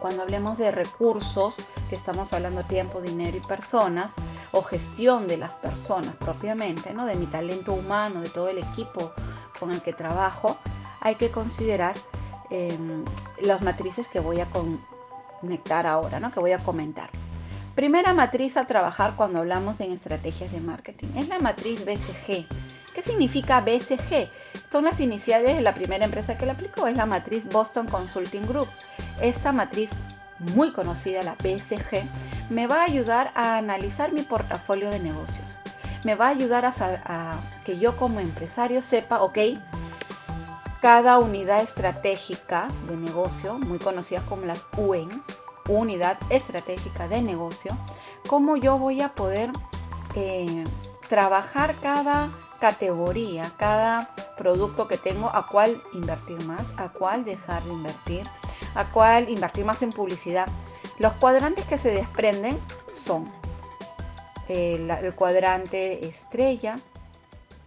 cuando 0.00 0.22
hablemos 0.22 0.58
de 0.58 0.70
recursos, 0.70 1.54
que 1.88 1.96
estamos 1.96 2.32
hablando 2.32 2.62
tiempo, 2.64 3.00
dinero 3.00 3.36
y 3.36 3.40
personas, 3.40 4.12
o 4.52 4.62
gestión 4.62 5.28
de 5.28 5.36
las 5.36 5.52
personas 5.52 6.14
propiamente, 6.16 6.92
¿no? 6.94 7.06
de 7.06 7.14
mi 7.14 7.26
talento 7.26 7.72
humano, 7.72 8.20
de 8.20 8.28
todo 8.28 8.48
el 8.48 8.58
equipo 8.58 9.12
con 9.58 9.70
el 9.70 9.82
que 9.82 9.92
trabajo, 9.92 10.56
hay 11.00 11.14
que 11.14 11.30
considerar 11.30 11.94
em, 12.50 13.04
las 13.42 13.62
matrices 13.62 14.06
que 14.08 14.20
voy 14.20 14.40
a 14.40 14.48
conectar 15.40 15.86
ahora, 15.86 16.20
¿no? 16.20 16.32
que 16.32 16.40
voy 16.40 16.52
a 16.52 16.58
comentar. 16.58 17.10
Primera 17.74 18.12
matriz 18.12 18.56
a 18.56 18.66
trabajar 18.66 19.14
cuando 19.16 19.38
hablamos 19.38 19.78
en 19.80 19.92
estrategias 19.92 20.50
de 20.50 20.60
marketing 20.60 21.08
es 21.16 21.28
la 21.28 21.38
matriz 21.38 21.84
BCG. 21.84 22.46
¿Qué 22.92 23.02
significa 23.04 23.60
BCG? 23.60 24.28
Son 24.72 24.84
las 24.84 24.98
iniciales 24.98 25.54
de 25.54 25.62
la 25.62 25.72
primera 25.72 26.04
empresa 26.04 26.36
que 26.36 26.44
la 26.44 26.54
aplicó, 26.54 26.88
es 26.88 26.96
la 26.96 27.06
matriz 27.06 27.44
Boston 27.48 27.86
Consulting 27.86 28.48
Group. 28.48 28.66
Esta 29.20 29.52
matriz 29.52 29.90
muy 30.38 30.72
conocida, 30.72 31.22
la 31.22 31.34
BCG, 31.34 32.04
me 32.50 32.66
va 32.66 32.82
a 32.82 32.84
ayudar 32.84 33.32
a 33.34 33.56
analizar 33.56 34.12
mi 34.12 34.22
portafolio 34.22 34.90
de 34.90 35.00
negocios. 35.00 35.46
Me 36.04 36.14
va 36.14 36.26
a 36.26 36.30
ayudar 36.30 36.64
a, 36.64 37.40
que 37.64 37.78
yo 37.78 37.96
como 37.96 38.20
empresario 38.20 38.82
sepa, 38.82 39.20
ok, 39.20 39.38
cada 40.80 41.18
unidad 41.18 41.60
estratégica 41.60 42.68
de 42.88 42.96
negocio, 42.96 43.58
muy 43.58 43.78
conocida 43.78 44.20
como 44.22 44.44
las 44.44 44.64
UN, 44.76 45.22
unidad 45.68 46.18
estratégica 46.30 47.08
de 47.08 47.20
negocio, 47.20 47.76
cómo 48.28 48.56
yo 48.56 48.78
voy 48.78 49.02
a 49.02 49.08
poder 49.10 49.50
eh, 50.14 50.64
trabajar 51.08 51.74
cada 51.82 52.30
categoría, 52.60 53.50
cada 53.56 54.14
producto 54.36 54.86
que 54.86 54.98
tengo, 54.98 55.28
a 55.34 55.46
cuál 55.46 55.76
invertir 55.94 56.44
más, 56.46 56.62
a 56.76 56.90
cuál 56.90 57.24
dejar 57.24 57.62
de 57.64 57.72
invertir, 57.72 58.22
a 58.78 58.84
cuál 58.84 59.28
invertir 59.28 59.64
más 59.64 59.82
en 59.82 59.90
publicidad. 59.90 60.46
Los 60.98 61.12
cuadrantes 61.14 61.64
que 61.66 61.78
se 61.78 61.90
desprenden 61.90 62.58
son 63.04 63.30
el, 64.48 64.88
cuadrante 65.16 66.06
estrella, 66.06 66.76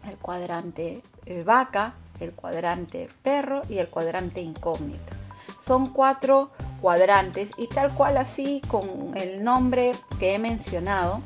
el 0.08 0.18
cuadrante 0.18 1.04
eh, 1.26 1.44
vaca, 1.44 1.96
el 2.22 2.32
cuadrante 2.32 3.10
perro 3.22 3.62
y 3.70 3.80
el 3.80 3.90
cuadrante 3.90 4.42
incógnito. 4.42 5.14
Son 5.62 5.88
cuatro 5.88 6.52
cuadrantes 6.80 7.50
y 7.58 7.68
tal 7.68 7.94
cual 7.94 8.18
así 8.18 8.62
con 8.70 9.12
el 9.16 9.44
nombre 9.44 9.92
que 10.18 10.36
he 10.36 10.40
mencionado 10.40 11.22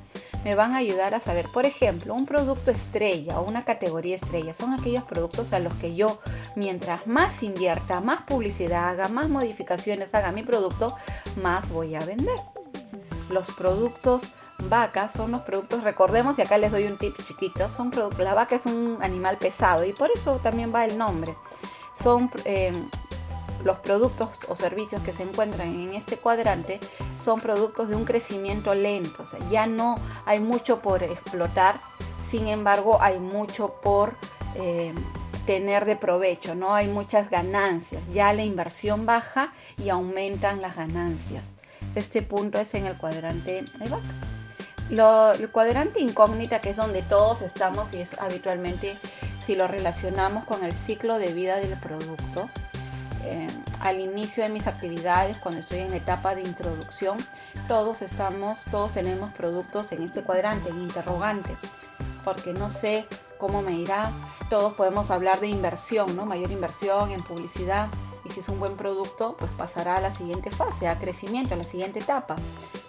me 0.45 0.53
van 0.53 0.75
a 0.75 0.77
ayudar 0.77 1.15
a 1.15 1.19
saber, 1.19 1.47
por 1.51 1.65
ejemplo, 1.65 2.13
un 2.13 2.27
producto 2.27 2.69
estrella 2.69 3.39
o 3.39 3.49
una 3.49 3.65
categoría 3.65 4.15
estrella 4.15 4.53
son 4.53 4.73
aquellos 4.73 5.03
productos 5.03 5.51
a 5.53 5.59
los 5.59 5.73
que 5.73 5.95
yo 5.95 6.19
mientras 6.55 7.07
más 7.07 7.41
invierta, 7.41 7.99
más 7.99 8.21
publicidad 8.21 8.89
haga, 8.89 9.07
más 9.07 9.27
modificaciones 9.27 10.13
haga 10.13 10.31
mi 10.31 10.43
producto, 10.43 10.95
más 11.41 11.67
voy 11.69 11.95
a 11.95 11.99
vender. 11.99 12.37
Los 13.31 13.47
productos 13.55 14.21
vaca 14.69 15.09
son 15.09 15.31
los 15.31 15.41
productos, 15.41 15.83
recordemos 15.83 16.37
y 16.37 16.43
acá 16.43 16.59
les 16.59 16.71
doy 16.71 16.85
un 16.85 16.97
tip 16.99 17.15
chiquito, 17.27 17.67
son 17.67 17.91
la 18.19 18.35
vaca 18.35 18.55
es 18.55 18.67
un 18.67 18.99
animal 19.01 19.37
pesado 19.39 19.83
y 19.83 19.93
por 19.93 20.11
eso 20.11 20.39
también 20.43 20.71
va 20.73 20.85
el 20.85 20.95
nombre. 20.95 21.35
Son 22.03 22.29
eh, 22.45 22.71
los 23.65 23.79
productos 23.79 24.29
o 24.47 24.55
servicios 24.55 25.01
que 25.01 25.11
se 25.11 25.23
encuentran 25.23 25.67
en 25.67 25.95
este 25.95 26.17
cuadrante 26.17 26.79
son 27.25 27.41
productos 27.41 27.89
de 27.89 27.95
un 27.95 28.05
crecimiento 28.05 28.75
lento, 28.75 29.23
o 29.23 29.25
sea, 29.25 29.39
ya 29.49 29.65
no 29.65 29.95
hay 30.25 30.39
mucho 30.39 30.79
por 30.79 31.03
explotar, 31.03 31.79
sin 32.29 32.47
embargo 32.47 33.01
hay 33.01 33.19
mucho 33.19 33.73
por 33.81 34.15
eh, 34.55 34.93
tener 35.47 35.85
de 35.85 35.95
provecho, 35.95 36.53
no 36.53 36.75
hay 36.75 36.87
muchas 36.87 37.31
ganancias, 37.31 38.03
ya 38.13 38.31
la 38.33 38.43
inversión 38.43 39.07
baja 39.07 39.51
y 39.77 39.89
aumentan 39.89 40.61
las 40.61 40.75
ganancias. 40.75 41.45
Este 41.95 42.21
punto 42.21 42.59
es 42.59 42.73
en 42.75 42.85
el 42.85 42.97
cuadrante 42.97 43.63
de 43.63 43.89
vaca. 43.89 45.33
el 45.39 45.49
cuadrante 45.49 46.01
incógnita, 46.01 46.61
que 46.61 46.69
es 46.69 46.77
donde 46.77 47.01
todos 47.01 47.41
estamos 47.41 47.93
y 47.93 48.01
es 48.01 48.13
habitualmente 48.19 48.97
si 49.45 49.55
lo 49.55 49.67
relacionamos 49.67 50.45
con 50.45 50.63
el 50.63 50.73
ciclo 50.73 51.17
de 51.17 51.33
vida 51.33 51.57
del 51.57 51.79
producto, 51.79 52.49
eh, 53.25 53.47
al 53.79 53.99
inicio 53.99 54.43
de 54.43 54.49
mis 54.49 54.67
actividades, 54.67 55.37
cuando 55.37 55.59
estoy 55.59 55.79
en 55.79 55.91
la 55.91 55.97
etapa 55.97 56.35
de 56.35 56.41
introducción, 56.41 57.17
todos 57.67 58.01
estamos, 58.01 58.59
todos 58.71 58.91
tenemos 58.91 59.33
productos 59.33 59.91
en 59.91 60.03
este 60.03 60.21
cuadrante, 60.21 60.69
en 60.69 60.81
interrogante, 60.81 61.55
porque 62.23 62.53
no 62.53 62.69
sé 62.69 63.07
cómo 63.37 63.61
me 63.61 63.73
irá. 63.73 64.11
Todos 64.49 64.73
podemos 64.73 65.09
hablar 65.11 65.39
de 65.39 65.47
inversión, 65.47 66.15
¿no? 66.15 66.25
Mayor 66.25 66.51
inversión 66.51 67.11
en 67.11 67.21
publicidad. 67.21 67.87
Y 68.23 68.31
si 68.31 68.39
es 68.39 68.49
un 68.49 68.59
buen 68.59 68.75
producto, 68.75 69.35
pues 69.37 69.51
pasará 69.51 69.97
a 69.97 70.01
la 70.01 70.13
siguiente 70.13 70.49
fase, 70.49 70.87
a 70.87 70.97
crecimiento, 70.97 71.53
a 71.53 71.57
la 71.57 71.63
siguiente 71.63 71.99
etapa. 71.99 72.35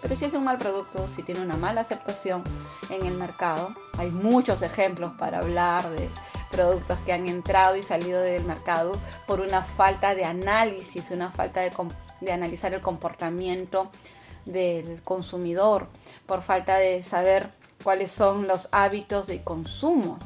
Pero 0.01 0.15
si 0.15 0.25
es 0.25 0.33
un 0.33 0.43
mal 0.43 0.57
producto, 0.57 1.07
si 1.15 1.21
tiene 1.21 1.41
una 1.41 1.57
mala 1.57 1.81
aceptación 1.81 2.43
en 2.89 3.05
el 3.05 3.13
mercado, 3.13 3.69
hay 3.97 4.09
muchos 4.09 4.63
ejemplos 4.63 5.13
para 5.17 5.39
hablar 5.39 5.89
de 5.91 6.09
productos 6.51 6.97
que 7.05 7.13
han 7.13 7.27
entrado 7.27 7.75
y 7.75 7.83
salido 7.83 8.21
del 8.21 8.43
mercado 8.43 8.93
por 9.25 9.41
una 9.41 9.63
falta 9.63 10.15
de 10.15 10.25
análisis, 10.25 11.09
una 11.11 11.31
falta 11.31 11.61
de, 11.61 11.71
de 12.21 12.31
analizar 12.31 12.73
el 12.73 12.81
comportamiento 12.81 13.91
del 14.45 15.01
consumidor, 15.03 15.87
por 16.25 16.41
falta 16.41 16.77
de 16.77 17.03
saber 17.03 17.51
cuáles 17.83 18.11
son 18.11 18.47
los 18.47 18.69
hábitos 18.71 19.27
de 19.27 19.43
consumo 19.43 20.17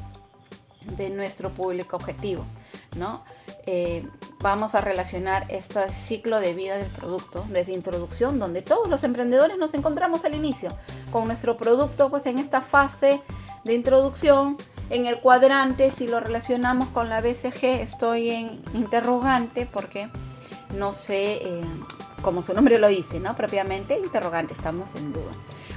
de 0.96 1.10
nuestro 1.10 1.50
público 1.50 1.96
objetivo, 1.96 2.44
¿no? 2.96 3.24
Eh, 3.66 4.06
vamos 4.40 4.74
a 4.74 4.80
relacionar 4.80 5.46
este 5.48 5.88
ciclo 5.90 6.40
de 6.40 6.54
vida 6.54 6.76
del 6.76 6.88
producto 6.90 7.44
desde 7.48 7.72
introducción, 7.72 8.38
donde 8.38 8.62
todos 8.62 8.88
los 8.88 9.04
emprendedores 9.04 9.56
nos 9.58 9.74
encontramos 9.74 10.24
al 10.24 10.34
inicio 10.34 10.76
con 11.12 11.26
nuestro 11.26 11.56
producto, 11.56 12.10
pues 12.10 12.26
en 12.26 12.38
esta 12.38 12.60
fase 12.60 13.22
de 13.64 13.74
introducción, 13.74 14.56
en 14.90 15.06
el 15.06 15.20
cuadrante, 15.20 15.90
si 15.90 16.06
lo 16.06 16.20
relacionamos 16.20 16.88
con 16.88 17.08
la 17.08 17.20
BCG, 17.20 17.64
estoy 17.64 18.30
en 18.30 18.60
interrogante 18.74 19.66
porque 19.70 20.08
no 20.76 20.92
sé, 20.92 21.34
eh, 21.34 21.60
como 22.22 22.42
su 22.42 22.54
nombre 22.54 22.78
lo 22.78 22.88
dice, 22.88 23.20
¿no? 23.20 23.34
Propiamente 23.34 23.98
interrogante, 23.98 24.54
estamos 24.54 24.88
en 24.96 25.12
duda. 25.12 25.32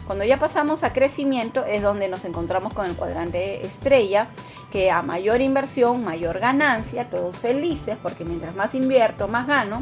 Cuando 0.06 0.24
ya 0.24 0.38
pasamos 0.38 0.84
a 0.84 0.94
crecimiento 0.94 1.66
es 1.66 1.82
donde 1.82 2.08
nos 2.08 2.26
encontramos 2.26 2.74
con 2.74 2.86
el 2.86 2.96
cuadrante 2.96 3.66
estrella, 3.66 4.28
que 4.72 4.92
a 4.92 5.02
mayor 5.02 5.42
inversión, 5.42 6.04
mayor 6.04 6.40
ganancia, 6.40 7.10
todos 7.10 7.38
felices, 7.38 7.98
porque 8.02 8.24
mientras 8.24 8.56
más 8.56 8.76
invierto, 8.76 9.28
más 9.28 9.48
gano. 9.48 9.82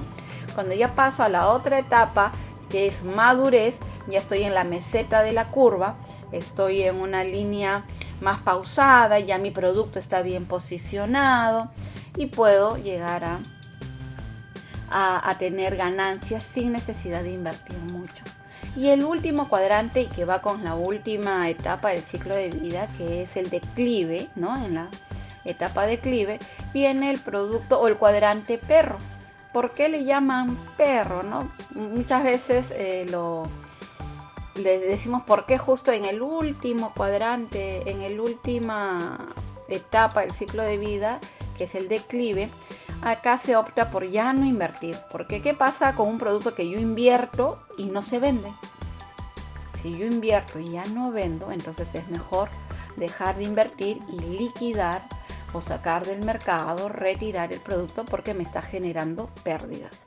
Cuando 0.55 0.75
ya 0.75 0.95
paso 0.95 1.23
a 1.23 1.29
la 1.29 1.47
otra 1.49 1.79
etapa, 1.79 2.31
que 2.69 2.87
es 2.87 3.03
madurez, 3.03 3.79
ya 4.07 4.19
estoy 4.19 4.43
en 4.43 4.53
la 4.53 4.63
meseta 4.63 5.23
de 5.23 5.33
la 5.33 5.49
curva, 5.49 5.95
estoy 6.31 6.83
en 6.83 7.01
una 7.01 7.23
línea 7.23 7.83
más 8.21 8.41
pausada, 8.41 9.19
ya 9.19 9.37
mi 9.37 9.51
producto 9.51 9.99
está 9.99 10.21
bien 10.21 10.45
posicionado 10.45 11.71
y 12.15 12.27
puedo 12.27 12.77
llegar 12.77 13.23
a, 13.23 13.39
a, 14.89 15.37
tener 15.37 15.75
ganancias 15.75 16.43
sin 16.53 16.73
necesidad 16.73 17.23
de 17.23 17.33
invertir 17.33 17.77
mucho. 17.91 18.23
Y 18.75 18.89
el 18.89 19.03
último 19.03 19.49
cuadrante, 19.49 20.07
que 20.07 20.25
va 20.25 20.41
con 20.41 20.63
la 20.63 20.75
última 20.75 21.49
etapa 21.49 21.89
del 21.89 22.01
ciclo 22.01 22.35
de 22.35 22.49
vida, 22.49 22.87
que 22.97 23.23
es 23.23 23.37
el 23.37 23.49
declive, 23.49 24.29
¿no? 24.35 24.63
En 24.63 24.75
la 24.75 24.87
etapa 25.45 25.85
declive, 25.85 26.39
viene 26.73 27.11
el 27.11 27.19
producto 27.19 27.79
o 27.79 27.87
el 27.87 27.97
cuadrante 27.97 28.57
perro. 28.57 28.97
¿Por 29.51 29.73
qué 29.75 29.89
le 29.89 30.03
llaman 30.03 30.57
perro? 30.77 31.21
¿no? 31.21 31.51
Muchas 31.75 32.23
veces 32.23 32.71
eh, 32.71 33.05
lo, 33.09 33.43
le 34.55 34.79
decimos 34.79 35.23
por 35.23 35.45
qué 35.45 35.57
justo 35.57 35.91
en 35.91 36.05
el 36.05 36.21
último 36.21 36.93
cuadrante, 36.95 37.89
en 37.89 38.01
la 38.01 38.21
última 38.21 39.33
etapa 39.67 40.21
del 40.21 40.31
ciclo 40.31 40.63
de 40.63 40.77
vida, 40.77 41.19
que 41.57 41.65
es 41.65 41.75
el 41.75 41.87
declive, 41.87 42.49
acá 43.01 43.37
se 43.37 43.55
opta 43.55 43.89
por 43.89 44.07
ya 44.07 44.33
no 44.33 44.45
invertir. 44.45 44.97
Porque 45.11 45.41
¿qué 45.41 45.53
pasa 45.53 45.95
con 45.95 46.07
un 46.07 46.19
producto 46.19 46.55
que 46.55 46.69
yo 46.69 46.79
invierto 46.79 47.59
y 47.77 47.85
no 47.85 48.01
se 48.01 48.19
vende? 48.19 48.51
Si 49.81 49.97
yo 49.97 50.05
invierto 50.05 50.59
y 50.59 50.71
ya 50.71 50.85
no 50.85 51.11
vendo, 51.11 51.51
entonces 51.51 51.93
es 51.95 52.07
mejor 52.09 52.49
dejar 52.95 53.37
de 53.37 53.43
invertir 53.43 53.99
y 54.07 54.19
liquidar 54.19 55.01
o 55.51 55.61
sacar 55.61 56.05
del 56.05 56.23
mercado, 56.23 56.89
retirar 56.89 57.53
el 57.53 57.59
producto 57.59 58.05
porque 58.05 58.33
me 58.33 58.43
está 58.43 58.61
generando 58.61 59.29
pérdidas. 59.43 60.05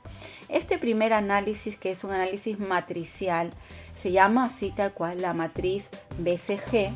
Este 0.49 0.77
primer 0.77 1.13
análisis, 1.13 1.77
que 1.77 1.91
es 1.91 2.03
un 2.03 2.11
análisis 2.11 2.59
matricial, 2.59 3.51
se 3.97 4.11
llama 4.11 4.45
así 4.45 4.71
tal 4.71 4.93
cual 4.93 5.21
la 5.21 5.33
matriz 5.33 5.89
BCG. 6.19 6.91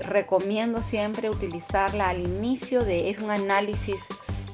Recomiendo 0.00 0.82
siempre 0.82 1.28
utilizarla 1.28 2.08
al 2.08 2.20
inicio 2.20 2.84
de 2.84 3.10
es 3.10 3.18
un 3.18 3.30
análisis 3.30 4.00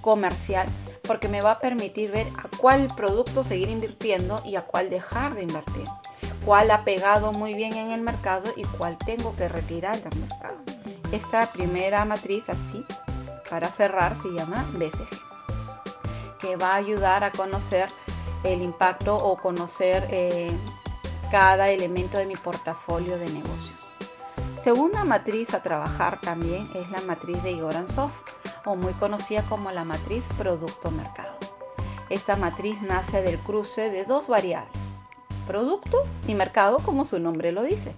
comercial 0.00 0.66
porque 1.06 1.28
me 1.28 1.40
va 1.40 1.52
a 1.52 1.58
permitir 1.58 2.10
ver 2.10 2.26
a 2.36 2.48
cuál 2.58 2.88
producto 2.94 3.44
seguir 3.44 3.68
invirtiendo 3.68 4.42
y 4.44 4.56
a 4.56 4.62
cuál 4.62 4.90
dejar 4.90 5.34
de 5.34 5.42
invertir, 5.42 5.84
cuál 6.44 6.70
ha 6.70 6.84
pegado 6.84 7.32
muy 7.32 7.54
bien 7.54 7.74
en 7.74 7.92
el 7.92 8.02
mercado 8.02 8.52
y 8.56 8.64
cuál 8.64 8.98
tengo 8.98 9.34
que 9.36 9.48
retirar 9.48 10.00
del 10.02 10.20
mercado. 10.20 10.56
Esta 11.12 11.50
primera 11.50 12.04
matriz 12.04 12.50
así, 12.50 12.84
para 13.48 13.68
cerrar, 13.68 14.20
se 14.20 14.28
llama 14.28 14.66
BCG, 14.74 16.38
que 16.40 16.56
va 16.56 16.72
a 16.72 16.76
ayudar 16.76 17.24
a 17.24 17.32
conocer 17.32 17.88
el 18.44 18.60
impacto 18.60 19.16
o 19.16 19.38
conocer 19.38 20.06
eh, 20.10 20.50
cada 21.30 21.70
elemento 21.70 22.18
de 22.18 22.26
mi 22.26 22.36
portafolio 22.36 23.18
de 23.18 23.28
negocios. 23.30 23.78
Segunda 24.62 25.04
matriz 25.04 25.52
a 25.54 25.62
trabajar 25.62 26.20
también 26.20 26.68
es 26.74 26.90
la 26.90 27.00
matriz 27.02 27.42
de 27.42 27.52
Igor 27.52 27.76
Ansoff 27.76 28.12
o 28.64 28.76
muy 28.76 28.92
conocida 28.94 29.42
como 29.42 29.70
la 29.70 29.84
matriz 29.84 30.24
producto-mercado. 30.36 31.36
Esta 32.08 32.36
matriz 32.36 32.80
nace 32.82 33.22
del 33.22 33.38
cruce 33.38 33.90
de 33.90 34.04
dos 34.04 34.26
variables, 34.26 34.72
producto 35.46 36.04
y 36.26 36.34
mercado 36.34 36.78
como 36.78 37.04
su 37.04 37.18
nombre 37.18 37.52
lo 37.52 37.62
dice. 37.62 37.94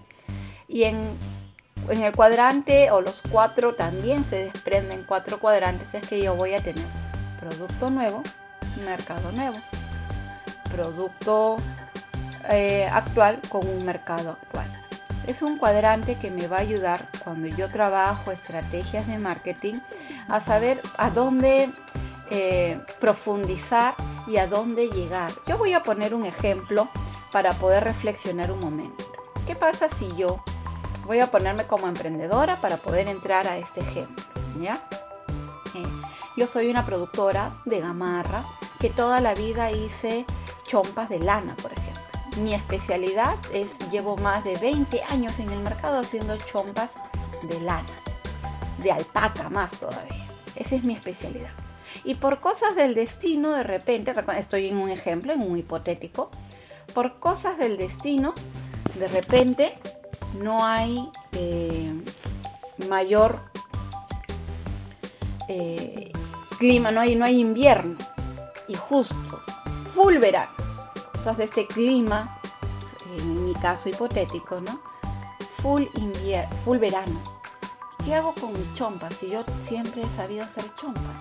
Y 0.67 0.85
en, 0.85 1.17
en 1.89 2.03
el 2.03 2.15
cuadrante 2.15 2.91
o 2.91 3.01
los 3.01 3.23
cuatro 3.31 3.75
también 3.75 4.25
se 4.29 4.45
desprenden 4.45 5.05
cuatro 5.07 5.39
cuadrantes, 5.39 5.95
es 5.95 6.07
que 6.07 6.21
yo 6.21 6.35
voy 6.35 6.55
a 6.55 6.63
tener 6.63 6.87
producto 7.41 7.91
nuevo, 7.91 8.23
mercado 8.85 9.31
nuevo, 9.33 9.57
producto 10.71 11.57
eh, 12.49 12.89
actual 12.91 13.41
con 13.49 13.67
un 13.67 13.85
mercado 13.85 14.31
actual. 14.31 14.67
Es 15.27 15.43
un 15.43 15.59
cuadrante 15.59 16.17
que 16.19 16.31
me 16.31 16.49
va 16.49 16.59
a 16.59 16.61
ayudar 16.61 17.09
cuando 17.23 17.47
yo 17.49 17.71
trabajo 17.71 18.33
estrategias 18.33 19.07
de 19.07 19.19
marketing 19.19 19.81
a 20.29 20.41
saber 20.41 20.81
a 20.97 21.11
dónde 21.11 21.71
eh, 22.31 22.81
profundizar 23.01 23.95
y 24.27 24.39
a 24.39 24.47
dónde 24.47 24.89
llegar. 24.89 25.31
Yo 25.47 25.59
voy 25.59 25.75
a 25.75 25.83
poner 25.83 26.15
un 26.15 26.25
ejemplo 26.25 26.89
para 27.33 27.53
poder 27.53 27.85
reflexionar 27.85 28.51
un 28.51 28.61
momento. 28.61 29.05
¿Qué 29.47 29.55
pasa 29.55 29.89
si 29.99 30.09
yo 30.17 30.43
voy 31.07 31.21
a 31.21 31.27
ponerme 31.27 31.67
como 31.67 31.89
emprendedora 31.89 32.57
para 32.57 32.77
poder 32.77 33.09
entrar 33.09 33.47
a 33.47 33.59
este 33.59 33.81
ejemplo? 33.81 34.25
¿ya? 34.61 34.81
Eh, 35.75 35.87
yo 36.37 36.47
soy 36.47 36.71
una 36.71 36.87
productora 36.87 37.61
de 37.65 37.81
gamarra 37.81 38.45
que 38.79 38.91
toda 38.91 39.21
la 39.21 39.35
vida 39.35 39.71
hice 39.71 40.25
chompas 40.65 41.09
de 41.09 41.19
lana, 41.19 41.55
por 41.57 41.73
ejemplo. 41.73 41.80
Mi 42.39 42.55
especialidad 42.55 43.37
es, 43.53 43.69
llevo 43.91 44.17
más 44.17 44.45
de 44.45 44.55
20 44.55 45.03
años 45.05 45.39
en 45.39 45.51
el 45.51 45.59
mercado 45.59 45.99
haciendo 45.99 46.37
chompas 46.37 46.91
de 47.43 47.61
lana, 47.61 47.89
de 48.83 48.93
alpaca 48.93 49.49
más 49.49 49.73
todavía. 49.73 50.27
Esa 50.55 50.77
es 50.77 50.85
mi 50.85 50.95
especialidad. 50.95 51.51
Y 52.05 52.15
por 52.15 52.41
cosas 52.41 52.77
del 52.77 52.95
destino, 52.95 53.51
de 53.53 53.65
repente, 53.65 54.15
estoy 54.39 54.69
en 54.69 54.77
un 54.77 54.91
ejemplo, 54.91 55.33
en 55.33 55.43
un 55.43 55.59
hipotético, 55.59 56.31
por 56.95 57.19
cosas 57.19 57.59
del 57.59 57.77
destino, 57.77 58.33
de 58.99 59.09
repente 59.09 59.79
no 60.41 60.65
hay 60.65 61.11
eh, 61.33 61.93
mayor 62.89 63.41
eh, 65.49 66.13
clima, 66.59 66.91
no 66.91 67.01
hay, 67.01 67.17
no 67.17 67.25
hay 67.25 67.41
invierno. 67.41 67.97
Y 68.69 68.75
justo, 68.75 69.43
full 69.95 70.19
verano 70.19 70.70
de 71.21 71.45
este 71.45 71.67
clima, 71.67 72.41
en 73.19 73.45
mi 73.45 73.53
caso 73.53 73.91
hipotético, 73.91 74.59
¿no? 74.63 74.81
Full, 75.59 75.83
invierno, 75.97 76.57
full 76.65 76.79
verano. 76.79 77.21
¿Qué 78.03 78.15
hago 78.15 78.35
con 78.35 78.55
mis 78.55 78.75
chompas? 78.75 79.15
Si 79.15 79.29
yo 79.29 79.45
siempre 79.61 80.03
he 80.03 80.09
sabido 80.09 80.45
hacer 80.45 80.65
chompas. 80.77 81.21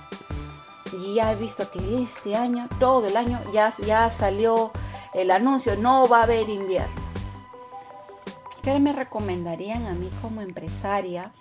Y 0.94 1.16
ya 1.16 1.34
he 1.34 1.36
visto 1.36 1.70
que 1.70 2.02
este 2.02 2.36
año, 2.36 2.70
todo 2.80 3.08
el 3.08 3.18
año, 3.18 3.42
ya, 3.54 3.74
ya 3.86 4.10
salió 4.10 4.72
el 5.14 5.32
anuncio, 5.32 5.76
no 5.76 6.08
va 6.08 6.22
a 6.22 6.24
haber 6.24 6.48
invierno. 6.48 7.02
¿Qué 8.64 8.80
me 8.80 8.94
recomendarían 8.94 9.86
a 9.86 9.94
mí 9.94 10.10
como 10.22 10.42
empresaria 10.42 11.34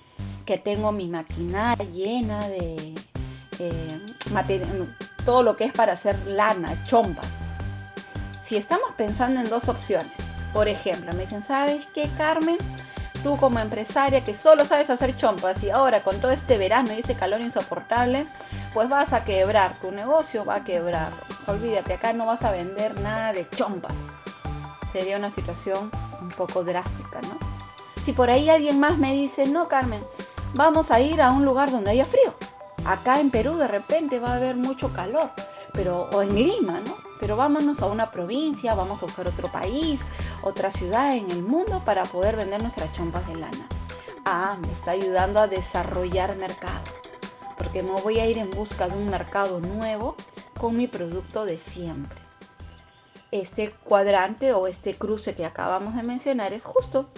que 0.45 0.59
tengo 0.59 0.91
mi 0.91 1.07
maquinaria 1.07 1.89
llena 1.89 2.49
de 2.49 2.95
eh, 3.61 4.01
todo 5.25 5.45
lo 5.45 5.57
que 5.57 5.65
es 5.65 5.73
para 5.73 5.93
hacer 5.93 6.19
lana, 6.27 6.83
chompas? 6.85 7.38
Si 8.49 8.57
estamos 8.57 8.93
pensando 8.97 9.41
en 9.41 9.51
dos 9.51 9.69
opciones, 9.69 10.11
por 10.55 10.69
ejemplo, 10.69 11.13
me 11.13 11.21
dicen, 11.21 11.43
¿sabes 11.43 11.87
qué, 11.93 12.09
Carmen? 12.17 12.57
Tú 13.23 13.37
como 13.37 13.59
empresaria 13.59 14.25
que 14.25 14.35
solo 14.35 14.65
sabes 14.65 14.89
hacer 14.89 15.15
chompas 15.19 15.63
y 15.63 15.69
ahora 15.69 16.03
con 16.03 16.19
todo 16.19 16.31
este 16.31 16.57
verano 16.57 16.95
y 16.95 17.01
ese 17.01 17.15
calor 17.15 17.43
insoportable, 17.43 18.27
pues 18.73 18.89
vas 18.89 19.13
a 19.13 19.25
quebrar, 19.25 19.79
tu 19.81 19.91
negocio 19.91 20.47
va 20.47 20.57
a 20.57 20.65
quebrar. 20.65 21.11
Olvídate, 21.47 21.93
acá 21.93 22.15
no 22.15 22.25
vas 22.25 22.43
a 22.43 22.51
vender 22.51 22.99
nada 23.01 23.35
de 23.35 23.47
chompas. 23.51 23.97
Sería 24.93 25.19
una 25.19 25.31
situación 25.31 25.91
un 26.23 26.31
poco 26.31 26.65
drástica, 26.65 27.21
¿no? 27.23 27.39
Si 28.07 28.15
por 28.15 28.31
ahí 28.31 28.49
alguien 28.49 28.81
más 28.81 28.97
me 28.97 29.13
dice, 29.13 29.47
no, 29.47 29.69
Carmen, 29.69 30.03
vamos 30.55 30.91
a 30.91 31.01
ir 31.01 31.21
a 31.21 31.33
un 31.33 31.45
lugar 31.45 31.71
donde 31.71 31.91
haya 31.91 32.07
frío. 32.07 32.33
Acá 32.87 33.21
en 33.21 33.31
Perú 33.31 33.57
de 33.57 33.69
repente 33.69 34.19
va 34.19 34.33
a 34.33 34.37
haber 34.37 34.57
mucho 34.57 34.91
calor, 34.95 35.33
pero 35.75 36.09
o 36.15 36.23
en 36.23 36.35
Lima, 36.35 36.81
¿no? 36.87 37.08
Pero 37.21 37.37
vámonos 37.37 37.81
a 37.83 37.87
una 37.87 38.11
provincia, 38.11 38.75
vamos 38.75 39.03
a 39.03 39.07
buscar 39.07 39.29
otro 39.29 39.49
país, 39.49 40.01
otra 40.43 40.71
ciudad 40.71 41.17
en 41.17 41.31
el 41.31 41.43
mundo 41.43 41.83
para 41.85 42.05
poder 42.05 42.37
vender 42.37 42.63
nuestras 42.63 42.93
chompas 42.93 43.27
de 43.27 43.37
lana. 43.37 43.69
Ah, 44.25 44.59
me 44.61 44.73
está 44.73 44.93
ayudando 44.93 45.41
a 45.41 45.49
desarrollar 45.49 46.37
mercado, 46.37 46.85
porque 47.57 47.83
me 47.83 48.01
voy 48.03 48.19
a 48.19 48.27
ir 48.27 48.39
en 48.39 48.51
busca 48.51 48.89
de 48.89 48.97
un 48.97 49.09
mercado 49.09 49.61
nuevo 49.61 50.17
con 50.59 50.77
mi 50.77 50.87
producto 50.87 51.45
de 51.45 51.59
siempre. 51.59 52.19
Este 53.31 53.71
cuadrante 53.85 54.53
o 54.53 54.67
este 54.67 54.95
cruce 54.95 55.35
que 55.35 55.45
acabamos 55.45 55.95
de 55.95 56.03
mencionar 56.03 56.53
es 56.53 56.65
justo 56.65 57.11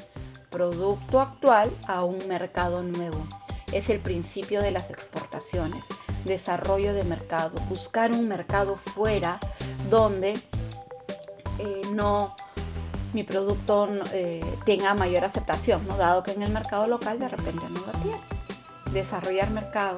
producto 0.50 1.20
actual 1.20 1.70
a 1.86 2.04
un 2.04 2.26
mercado 2.26 2.82
nuevo. 2.82 3.26
Es 3.72 3.88
el 3.88 4.00
principio 4.00 4.60
de 4.60 4.72
las 4.72 4.90
exportaciones, 4.90 5.84
desarrollo 6.24 6.94
de 6.94 7.04
mercado, 7.04 7.52
buscar 7.68 8.12
un 8.12 8.28
mercado 8.28 8.76
fuera 8.76 9.38
donde 9.88 10.32
eh, 11.58 11.82
no 11.92 12.34
mi 13.12 13.24
producto 13.24 13.88
eh, 14.12 14.40
tenga 14.64 14.94
mayor 14.94 15.24
aceptación, 15.24 15.86
dado 15.98 16.22
que 16.22 16.32
en 16.32 16.42
el 16.42 16.50
mercado 16.50 16.86
local 16.86 17.18
de 17.18 17.28
repente 17.28 17.64
no 17.68 17.80
lo 17.80 17.92
tiene. 18.02 18.20
Desarrollar 18.92 19.50
mercado 19.50 19.96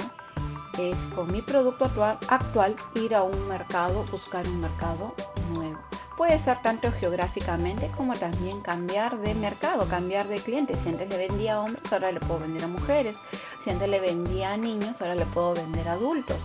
es 0.78 0.96
con 1.14 1.30
mi 1.30 1.42
producto 1.42 1.85
actual, 1.85 2.18
actual 2.28 2.76
ir 2.94 3.14
a 3.14 3.22
un 3.22 3.48
mercado, 3.48 4.04
buscar 4.11 4.46
un 4.46 4.61
mercado 4.61 5.14
nuevo. 5.54 5.78
Puede 6.22 6.38
ser 6.38 6.62
tanto 6.62 6.92
geográficamente 6.92 7.90
como 7.96 8.12
también 8.12 8.61
cambiar 8.61 9.18
de 9.18 9.35
mercado, 9.35 9.88
cambiar 9.88 10.28
de 10.28 10.37
cliente. 10.37 10.76
Si 10.76 10.88
antes 10.88 11.08
le 11.08 11.16
vendía 11.16 11.54
a 11.54 11.61
hombres, 11.62 11.92
ahora 11.92 12.12
le 12.12 12.20
puedo 12.20 12.38
vender 12.38 12.62
a 12.62 12.68
mujeres. 12.68 13.16
Si 13.64 13.70
antes 13.70 13.88
le 13.88 13.98
vendía 13.98 14.52
a 14.52 14.56
niños, 14.56 15.02
ahora 15.02 15.16
le 15.16 15.26
puedo 15.26 15.52
vender 15.52 15.88
a 15.88 15.94
adultos. 15.94 16.37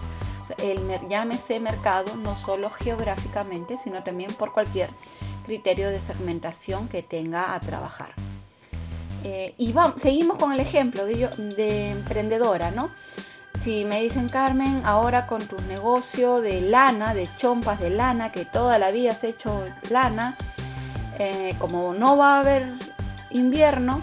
El 0.58 0.82
llámese 1.08 1.60
mercado 1.60 2.16
no 2.16 2.36
solo 2.36 2.72
geográficamente, 2.72 3.78
sino 3.84 4.04
también 4.04 4.34
por 4.34 4.52
cualquier 4.52 4.90
criterio 5.46 5.92
de 5.92 6.02
segmentación 6.02 6.88
que 6.88 7.04
tenga 7.04 7.54
a 7.54 7.60
trabajar. 7.60 8.16
Eh, 9.24 9.54
y 9.60 9.74
vamos, 9.74 10.02
seguimos 10.02 10.40
con 10.40 10.54
el 10.54 10.60
ejemplo 10.60 11.06
de, 11.06 11.28
de 11.56 11.92
emprendedora, 11.92 12.72
¿no? 12.72 12.90
Si 13.68 13.84
me 13.84 14.02
dicen, 14.02 14.30
Carmen, 14.30 14.84
ahora 14.86 15.28
con 15.28 15.46
tu 15.46 15.60
negocio 15.64 16.40
de 16.40 16.62
lana, 16.62 17.14
de 17.14 17.28
chompas 17.36 17.82
de 17.82 17.90
lana, 17.90 18.32
que 18.32 18.46
toda 18.46 18.80
la 18.80 18.92
vida 18.92 19.12
has 19.12 19.26
hecho 19.26 19.68
lana, 19.90 20.38
eh, 21.20 21.54
como 21.60 21.94
no 21.94 22.16
va 22.16 22.38
a 22.38 22.40
haber 22.40 22.72
invierno, 23.30 24.00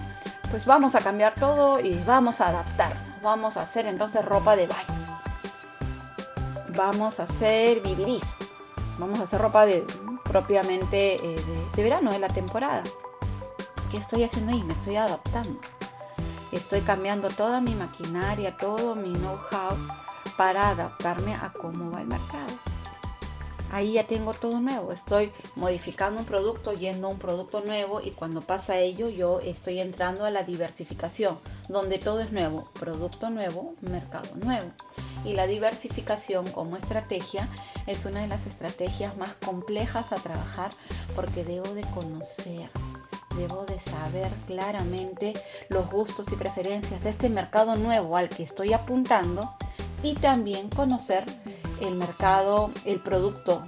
pues 0.51 0.67
vamos 0.67 0.95
a 0.95 1.01
cambiar 1.01 1.35
todo 1.35 1.81
y 1.81 1.95
vamos 2.05 2.43
a 2.43 2.49
adaptar. 2.49 2.93
Vamos 3.23 3.57
a 3.57 3.63
hacer 3.63 3.87
entonces 3.87 4.23
ropa 4.23 4.55
de 4.55 4.67
baño. 4.67 5.19
Vamos 6.77 7.19
a 7.19 7.23
hacer 7.23 7.81
vivirís. 7.81 8.25
Vamos 8.99 9.19
a 9.19 9.23
hacer 9.23 9.41
ropa 9.41 9.65
de 9.65 9.83
propiamente 10.25 11.15
eh, 11.15 11.41
de 11.75 11.83
verano, 11.83 12.13
de 12.13 12.19
la 12.19 12.29
temporada. 12.29 12.83
¿Qué 13.91 13.97
estoy 13.97 14.25
haciendo 14.25 14.53
ahí? 14.53 14.63
Me 14.63 14.75
estoy 14.75 14.97
adaptando. 14.97 15.59
Estoy 16.55 16.83
cambiando 16.83 17.29
toda 17.29 17.61
mi 17.61 17.75
maquinaria, 17.75 18.57
todo 18.57 18.95
mi 18.95 19.13
know-how 19.13 19.77
para 20.37 20.69
adaptarme 20.69 21.35
a 21.35 21.53
cómo 21.53 21.91
va 21.91 22.01
el 22.01 22.07
mercado. 22.07 22.53
Ahí 23.73 23.95
ya 23.95 24.07
tengo 24.07 24.33
todo 24.35 24.61
nuevo. 24.61 24.93
Estoy 24.93 25.33
modificando 25.57 26.21
un 26.21 26.27
producto, 26.27 26.73
yendo 26.73 27.09
a 27.09 27.11
un 27.11 27.19
producto 27.19 27.61
nuevo 27.61 28.01
y 28.01 28.13
cuando 28.13 28.41
pasa 28.41 28.79
ello 28.79 29.09
yo 29.09 29.41
estoy 29.41 29.81
entrando 29.81 30.25
a 30.25 30.31
la 30.31 30.45
diversificación, 30.45 31.41
donde 31.69 31.99
todo 31.99 32.21
es 32.21 32.31
nuevo, 32.31 32.69
producto 32.79 33.31
nuevo, 33.31 33.75
mercado 33.81 34.31
nuevo. 34.37 34.71
Y 35.25 35.33
la 35.33 35.49
diversificación 35.49 36.49
como 36.53 36.77
estrategia 36.77 37.49
es 37.89 38.05
una 38.05 38.21
de 38.21 38.29
las 38.29 38.47
estrategias 38.47 39.17
más 39.17 39.35
complejas 39.45 40.13
a 40.13 40.17
trabajar 40.17 40.71
porque 41.17 41.43
debo 41.43 41.75
de 41.75 41.83
conocer 41.83 42.71
debo 43.37 43.65
de 43.65 43.79
saber 43.81 44.31
claramente 44.47 45.33
los 45.69 45.91
gustos 45.91 46.27
y 46.33 46.37
preferencias 46.37 47.03
de 47.03 47.11
este 47.11 47.29
mercado 47.29 47.77
nuevo 47.77 48.17
al 48.17 48.29
que 48.29 48.43
estoy 48.43 48.73
apuntando 48.73 49.55
y 50.03 50.15
también 50.15 50.69
conocer 50.71 51.25
el 51.81 51.95
mercado, 51.95 52.71
el 52.85 53.01
producto, 53.01 53.65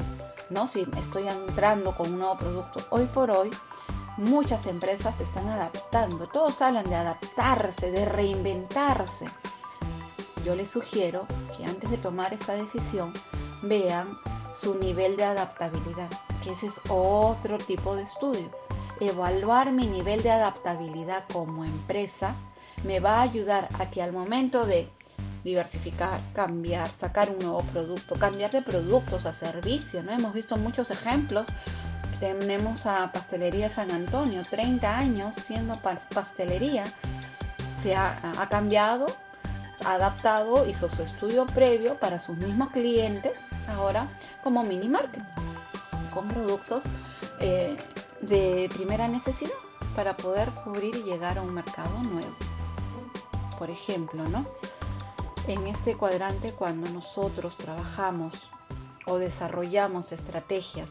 ¿no? 0.50 0.66
Si 0.66 0.86
estoy 0.98 1.28
entrando 1.28 1.94
con 1.94 2.12
un 2.12 2.18
nuevo 2.18 2.36
producto 2.36 2.80
hoy 2.90 3.06
por 3.06 3.30
hoy, 3.30 3.50
muchas 4.16 4.66
empresas 4.66 5.18
están 5.20 5.48
adaptando, 5.48 6.28
todos 6.28 6.60
hablan 6.62 6.88
de 6.88 6.96
adaptarse, 6.96 7.90
de 7.90 8.04
reinventarse. 8.04 9.26
Yo 10.44 10.54
les 10.54 10.70
sugiero 10.70 11.26
que 11.56 11.64
antes 11.64 11.90
de 11.90 11.96
tomar 11.96 12.32
esta 12.32 12.54
decisión 12.54 13.12
vean 13.62 14.16
su 14.60 14.76
nivel 14.76 15.16
de 15.16 15.24
adaptabilidad, 15.24 16.08
que 16.44 16.52
ese 16.52 16.68
es 16.68 16.74
otro 16.88 17.58
tipo 17.58 17.96
de 17.96 18.04
estudio 18.04 18.65
evaluar 19.00 19.72
mi 19.72 19.86
nivel 19.86 20.22
de 20.22 20.30
adaptabilidad 20.30 21.24
como 21.32 21.64
empresa 21.64 22.34
me 22.84 23.00
va 23.00 23.18
a 23.18 23.22
ayudar 23.22 23.68
a 23.78 23.90
que 23.90 24.02
al 24.02 24.12
momento 24.12 24.66
de 24.66 24.88
diversificar, 25.44 26.20
cambiar, 26.34 26.88
sacar 27.00 27.30
un 27.30 27.38
nuevo 27.38 27.60
producto, 27.72 28.16
cambiar 28.16 28.50
de 28.50 28.62
productos 28.62 29.26
a 29.26 29.32
servicio, 29.32 30.02
¿no? 30.02 30.12
Hemos 30.12 30.34
visto 30.34 30.56
muchos 30.56 30.90
ejemplos. 30.90 31.46
Tenemos 32.18 32.86
a 32.86 33.12
Pastelería 33.12 33.70
San 33.70 33.92
Antonio, 33.92 34.42
30 34.48 34.98
años 34.98 35.34
siendo 35.46 35.74
pastelería. 36.12 36.84
Se 37.82 37.94
ha, 37.94 38.48
cambiado, 38.50 39.06
adaptado, 39.84 40.66
hizo 40.68 40.88
su 40.88 41.02
estudio 41.02 41.46
previo 41.46 41.94
para 42.00 42.18
sus 42.18 42.36
mismos 42.36 42.70
clientes, 42.70 43.38
ahora 43.68 44.08
como 44.42 44.64
mini 44.64 44.88
market, 44.88 45.22
con 46.12 46.26
productos 46.26 46.82
eh, 47.38 47.76
de 48.26 48.68
primera 48.74 49.08
necesidad 49.08 49.52
para 49.94 50.16
poder 50.16 50.50
cubrir 50.64 50.96
y 50.96 51.02
llegar 51.02 51.38
a 51.38 51.42
un 51.42 51.54
mercado 51.54 52.02
nuevo. 52.02 52.32
Por 53.58 53.70
ejemplo, 53.70 54.24
¿no? 54.28 54.46
En 55.46 55.66
este 55.66 55.96
cuadrante, 55.96 56.52
cuando 56.52 56.90
nosotros 56.90 57.56
trabajamos 57.56 58.34
o 59.06 59.18
desarrollamos 59.18 60.12
estrategias 60.12 60.90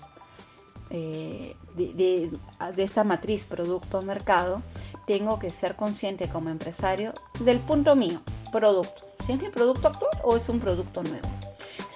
eh, 0.90 1.56
de, 1.76 2.32
esta 2.78 3.04
matriz 3.04 3.44
producto-mercado, 3.46 4.62
tengo 5.06 5.40
que 5.40 5.50
ser 5.50 5.76
consciente 5.76 6.30
como 6.30 6.50
empresario 6.50 7.14
del 7.40 7.60
punto 7.60 7.96
mío, 7.96 8.22
producto. 8.52 9.04
Si 9.26 9.34
es 9.34 9.42
mi 9.42 9.50
producto 9.50 9.90
actual 9.90 10.12
o 10.24 10.38
es 10.38 10.48
un 10.48 10.60
producto 10.60 11.04
nuevo. 11.04 11.28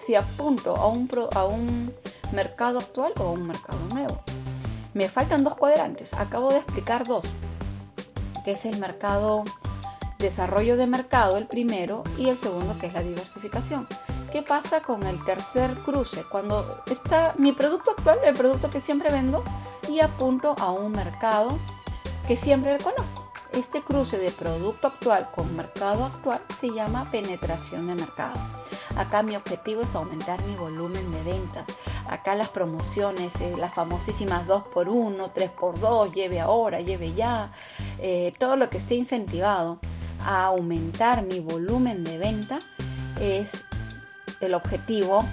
Si 0.06 0.16
apunto 0.16 0.76
a 0.76 0.88
un, 0.88 1.10
a 1.34 1.46
un 1.46 1.94
mercado 2.34 2.80
actual 2.80 3.14
o 3.20 3.24
a 3.24 3.32
un 3.32 3.48
mercado 3.48 3.80
nuevo. 3.94 4.24
Me 4.94 5.08
faltan 5.08 5.44
dos 5.44 5.56
cuadrantes, 5.56 6.14
acabo 6.14 6.50
de 6.50 6.58
explicar 6.58 7.06
dos, 7.06 7.26
que 8.44 8.54
es 8.54 8.66
el 8.66 8.80
mercado, 8.80 9.44
desarrollo 10.18 10.78
de 10.78 10.88
mercado, 10.88 11.38
el 11.38 11.46
primero, 11.46 12.04
y 12.18 12.30
el 12.30 12.40
segundo, 12.40 12.76
que 12.80 12.88
es 12.88 12.94
la 12.94 13.04
diversificación. 13.04 13.88
¿Qué 14.32 14.42
pasa 14.42 14.82
con 14.82 15.04
el 15.04 15.24
tercer 15.24 15.74
cruce? 15.86 16.24
Cuando 16.24 16.84
está 16.92 17.34
mi 17.38 17.52
producto 17.52 17.92
actual, 17.92 18.20
el 18.24 18.34
producto 18.34 18.70
que 18.70 18.82
siempre 18.82 19.12
vendo, 19.12 19.44
y 19.88 20.00
apunto 20.00 20.56
a 20.60 20.72
un 20.72 20.92
mercado 20.92 21.58
que 22.28 22.36
siempre 22.36 22.78
conozco. 22.78 23.32
Este 23.54 23.82
cruce 23.82 24.18
de 24.18 24.32
producto 24.32 24.88
actual 24.88 25.28
con 25.34 25.56
mercado 25.56 26.06
actual 26.06 26.42
se 26.60 26.72
llama 26.72 27.08
penetración 27.10 27.88
de 27.88 27.96
mercado. 27.96 28.40
Acá 28.96 29.24
mi 29.24 29.36
objetivo 29.36 29.82
es 29.82 29.96
aumentar 29.96 30.42
mi 30.44 30.56
volumen 30.56 31.12
de 31.12 31.24
ventas. 31.24 31.66
Acá 32.08 32.36
las 32.36 32.50
promociones, 32.50 33.34
eh, 33.40 33.54
las 33.58 33.74
famosísimas 33.74 34.48
2x1, 34.48 35.32
3x2, 35.34 36.14
lleve 36.14 36.40
ahora, 36.40 36.82
lleve 36.82 37.14
ya, 37.14 37.52
eh, 38.00 38.34
todo 38.38 38.56
lo 38.56 38.70
que 38.70 38.78
esté 38.78 38.96
incentivado 38.96 39.80
a 40.22 40.46
aumentar 40.46 41.24
mi 41.24 41.40
volumen 41.40 42.04
de 42.04 42.18
venta 42.18 42.60
es 43.20 43.50
el 44.42 44.54
objetivo 44.54 45.24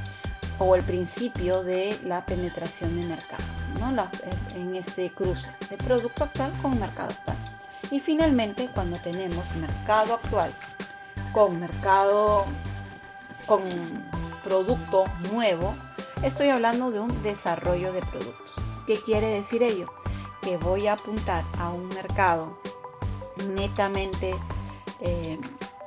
o 0.59 0.75
el 0.75 0.83
principio 0.83 1.63
de 1.63 1.99
la 2.05 2.25
penetración 2.25 2.99
de 3.01 3.07
mercado, 3.07 3.45
¿no? 3.81 4.09
en 4.55 4.75
este 4.75 5.11
cruce 5.11 5.51
de 5.71 5.77
producto 5.77 6.25
actual 6.25 6.53
con 6.63 6.79
mercado 6.79 7.11
actual. 7.11 7.37
Y 7.91 8.01
finalmente, 8.01 8.69
cuando 8.75 8.97
tenemos 8.99 9.45
mercado 9.57 10.15
actual 10.15 10.53
con 11.33 11.61
mercado 11.61 12.47
con 13.47 13.63
producto 14.45 15.05
nuevo, 15.33 15.75
estoy 16.23 16.49
hablando 16.49 16.91
de 16.91 17.01
un 17.01 17.23
desarrollo 17.23 17.93
de 17.93 18.01
productos. 18.01 18.53
¿Qué 18.87 18.97
quiere 18.97 19.29
decir 19.29 19.63
ello? 19.63 19.93
Que 20.43 20.57
voy 20.57 20.87
a 20.87 20.95
apuntar 20.95 21.45
a 21.59 21.71
un 21.71 21.89
mercado 21.89 22.59
netamente, 23.49 24.35
eh, 25.01 25.39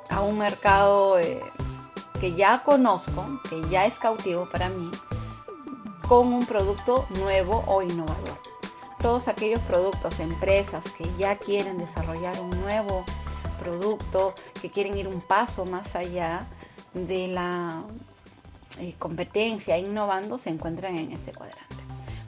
a 0.09 0.21
un 0.21 0.37
mercado 0.37 1.19
eh, 1.19 1.41
que 2.19 2.33
ya 2.33 2.63
conozco, 2.63 3.25
que 3.49 3.61
ya 3.69 3.85
es 3.85 3.97
cautivo 3.99 4.47
para 4.49 4.69
mí, 4.69 4.91
con 6.07 6.33
un 6.33 6.45
producto 6.45 7.05
nuevo 7.19 7.63
o 7.67 7.81
innovador. 7.81 8.37
Todos 9.01 9.29
aquellos 9.29 9.61
productos, 9.61 10.19
empresas 10.19 10.83
que 10.91 11.09
ya 11.17 11.37
quieren 11.37 11.77
desarrollar 11.77 12.37
un 12.41 12.49
nuevo 12.61 13.05
producto, 13.61 14.33
que 14.61 14.69
quieren 14.69 14.97
ir 14.97 15.07
un 15.07 15.21
paso 15.21 15.65
más 15.65 15.95
allá, 15.95 16.47
de 16.93 17.27
la 17.27 17.83
eh, 18.79 18.95
competencia 18.97 19.77
innovando 19.77 20.37
se 20.37 20.49
encuentran 20.49 20.97
en 20.97 21.11
este 21.11 21.31
cuadrante. 21.31 21.75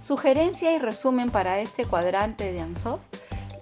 Sugerencia 0.05 0.75
y 0.75 0.79
resumen 0.79 1.29
para 1.29 1.59
este 1.59 1.85
cuadrante 1.85 2.51
de 2.51 2.59
Ansoft. 2.59 3.01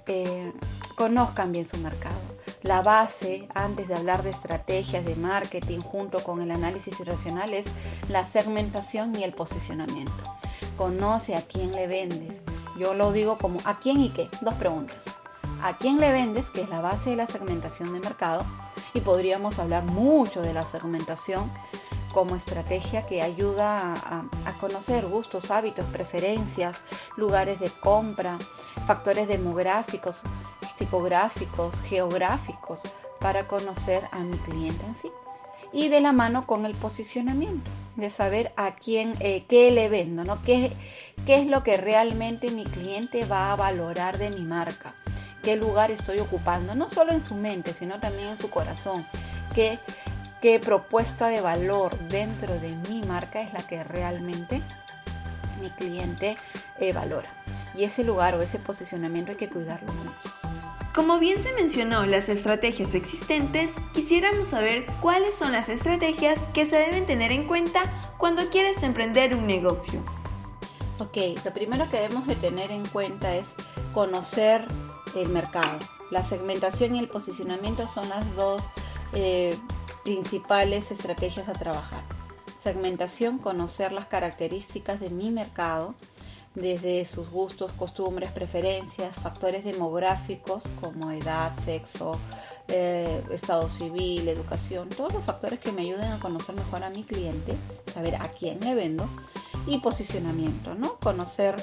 Eh, 0.08 0.52
conozcan 0.96 1.52
bien 1.52 1.68
su 1.68 1.78
mercado. 1.78 2.18
La 2.64 2.82
base, 2.82 3.48
antes 3.54 3.88
de 3.88 3.96
hablar 3.96 4.24
de 4.24 4.32
estrategias 4.32 5.06
de 5.06 5.16
marketing 5.16 5.80
junto 5.80 6.24
con 6.24 6.42
el 6.42 6.52
análisis 6.52 7.00
irracional, 7.00 7.54
es 7.54 7.68
la 8.10 8.26
segmentación 8.26 9.16
y 9.16 9.24
el 9.24 9.34
posicionamiento. 9.34 10.14
Conoce 10.76 11.36
a 11.36 11.42
quién 11.42 11.72
le 11.72 11.88
vendes. 11.88 12.42
Yo 12.78 12.94
lo 12.94 13.12
digo 13.12 13.38
como 13.38 13.60
¿a 13.66 13.80
quién 13.80 14.02
y 14.02 14.10
qué? 14.10 14.30
Dos 14.42 14.56
preguntas. 14.56 14.98
¿A 15.62 15.78
quién 15.78 16.00
le 16.00 16.12
vendes? 16.12 16.46
Que 16.54 16.62
es 16.62 16.70
la 16.70 16.82
base 16.82 17.12
de 17.12 17.16
la 17.16 17.28
segmentación 17.28 17.94
de 17.94 18.00
mercado. 18.00 18.46
Y 18.93 19.02
podríamos 19.02 19.60
hablar 19.60 19.84
mucho 19.84 20.41
de 20.41 20.54
la 20.54 20.63
segmentación 20.63 21.52
como 22.13 22.36
estrategia 22.36 23.06
que 23.06 23.21
ayuda 23.21 23.93
a, 23.93 24.52
conocer 24.60 25.06
gustos, 25.06 25.52
hábitos, 25.52 25.86
preferencias, 25.86 26.82
lugares 27.15 27.60
de 27.60 27.69
compra, 27.69 28.38
factores 28.88 29.28
demográficos, 29.28 30.21
psicográficos, 30.78 31.73
geográficos, 31.88 32.82
para 33.19 33.47
conocer 33.47 34.04
a 34.12 34.19
mi 34.19 34.38
cliente 34.38 34.86
en 34.86 34.95
sí. 34.95 35.12
Y 35.71 35.89
de 35.89 36.02
la 36.02 36.13
mano 36.13 36.47
con 36.47 36.65
el 36.65 36.73
posicionamiento, 36.73 37.69
de 37.95 38.10
saber 38.10 38.54
a 38.58 38.75
quién, 38.75 39.15
eh, 39.19 39.45
qué 39.47 39.69
le 39.71 39.88
vendo, 39.88 40.23
¿no? 40.23 40.41
¿Qué, 40.41 40.73
qué 41.25 41.36
es 41.36 41.45
lo 41.45 41.63
que 41.63 41.78
realmente 41.78 42.49
mi 42.49 42.63
cliente 42.63 43.25
va 43.25 43.52
a 43.52 43.56
valorar 43.56 44.17
de 44.17 44.32
mi 44.32 44.45
marca, 44.45 44.95
qué 45.50 45.56
lugar 45.56 45.90
estoy 45.90 46.20
ocupando, 46.20 46.76
no 46.76 46.90
solo 46.90 47.12
en 47.12 47.28
su 47.28 47.34
mente, 47.34 47.74
sino 47.74 48.00
también 48.00 48.28
en 48.28 48.38
su 48.38 48.52
corazón, 48.52 49.04
qué, 49.56 49.80
qué 50.44 50.60
propuesta 50.60 51.28
de 51.28 51.42
valor 51.42 51.98
dentro 52.08 52.60
de 52.60 52.76
mi 52.88 53.02
marca 53.02 53.42
es 53.42 53.52
la 53.52 53.66
que 53.66 53.84
realmente 53.84 54.62
mi 55.60 55.72
cliente 55.72 56.38
eh, 56.80 56.94
valora. 56.94 57.34
Y 57.76 57.84
ese 57.84 58.04
lugar 58.04 58.36
o 58.36 58.44
ese 58.44 58.60
posicionamiento 58.60 59.32
hay 59.32 59.38
que 59.40 59.50
cuidarlo 59.50 59.92
mucho. 59.92 60.14
Como 60.94 61.18
bien 61.18 61.42
se 61.42 61.52
mencionó 61.54 62.06
las 62.06 62.30
estrategias 62.30 62.94
existentes, 62.94 63.74
quisiéramos 63.96 64.50
saber 64.50 64.86
cuáles 65.02 65.34
son 65.34 65.54
las 65.54 65.68
estrategias 65.68 66.44
que 66.54 66.68
se 66.68 66.78
deben 66.78 67.08
tener 67.08 67.32
en 67.32 67.48
cuenta 67.48 67.82
cuando 68.20 68.52
quieres 68.52 68.84
emprender 68.84 69.36
un 69.36 69.48
negocio. 69.48 70.04
Ok, 71.00 71.18
lo 71.44 71.52
primero 71.54 71.90
que 71.90 72.02
debemos 72.02 72.28
de 72.28 72.36
tener 72.36 72.70
en 72.70 72.86
cuenta 72.86 73.36
es 73.36 73.48
conocer 73.94 74.68
el 75.15 75.30
mercado. 75.30 75.80
La 76.12 76.26
segmentación 76.26 76.95
y 76.95 77.00
el 77.00 77.08
posicionamiento 77.08 77.88
son 77.88 78.10
las 78.10 78.36
dos 78.36 78.62
eh, 79.13 79.56
principales 80.04 80.91
estrategias 80.91 81.48
a 81.50 81.54
trabajar. 81.54 82.04
Segmentación, 82.63 83.38
conocer 83.38 83.91
las 83.91 84.08
características 84.08 85.00
de 85.00 85.10
mi 85.10 85.32
mercado 85.32 85.95
desde 86.56 87.06
sus 87.06 87.30
gustos, 87.30 87.72
costumbres, 87.74 88.32
preferencias, 88.32 89.15
factores 89.15 89.63
demográficos 89.63 90.63
como 90.82 91.12
edad, 91.12 91.54
sexo, 91.63 92.19
eh, 92.67 93.24
estado 93.32 93.69
civil, 93.69 94.28
educación, 94.28 94.89
todos 94.89 95.13
los 95.13 95.24
factores 95.24 95.60
que 95.60 95.72
me 95.72 95.84
ayuden 95.84 96.12
a 96.12 96.19
conocer 96.19 96.56
mejor 96.56 96.84
a 96.84 96.89
mi 96.89 97.04
cliente, 97.04 97.56
saber 97.93 98.15
a 98.15 98.30
quién 98.30 98.60
le 98.60 98.76
vendo 98.76 99.08
y 99.67 99.78
posicionamiento, 99.80 100.76
¿no? 100.76 100.95
Conocer 100.95 101.56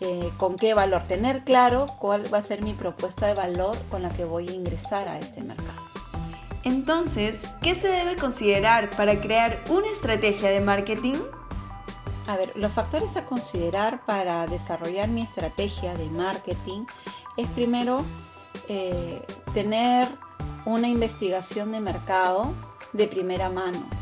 eh, 0.00 0.32
con 0.38 0.56
qué 0.56 0.74
valor, 0.74 1.04
tener 1.06 1.44
claro 1.44 1.86
cuál 1.98 2.32
va 2.32 2.38
a 2.38 2.42
ser 2.42 2.62
mi 2.62 2.72
propuesta 2.72 3.26
de 3.26 3.34
valor 3.34 3.76
con 3.90 4.02
la 4.02 4.08
que 4.08 4.24
voy 4.24 4.48
a 4.48 4.52
ingresar 4.52 5.08
a 5.08 5.18
este 5.18 5.42
mercado. 5.42 5.82
Entonces, 6.64 7.48
¿qué 7.62 7.74
se 7.74 7.88
debe 7.88 8.16
considerar 8.16 8.90
para 8.90 9.20
crear 9.20 9.58
una 9.70 9.88
estrategia 9.88 10.50
de 10.50 10.60
marketing? 10.60 11.14
A 12.26 12.36
ver, 12.36 12.52
los 12.54 12.72
factores 12.72 13.16
a 13.16 13.24
considerar 13.24 14.04
para 14.04 14.46
desarrollar 14.46 15.08
mi 15.08 15.22
estrategia 15.22 15.94
de 15.94 16.06
marketing 16.10 16.84
es 17.36 17.46
primero 17.48 18.04
eh, 18.68 19.22
tener 19.54 20.08
una 20.64 20.88
investigación 20.88 21.72
de 21.72 21.80
mercado 21.80 22.52
de 22.92 23.06
primera 23.06 23.48
mano. 23.48 23.99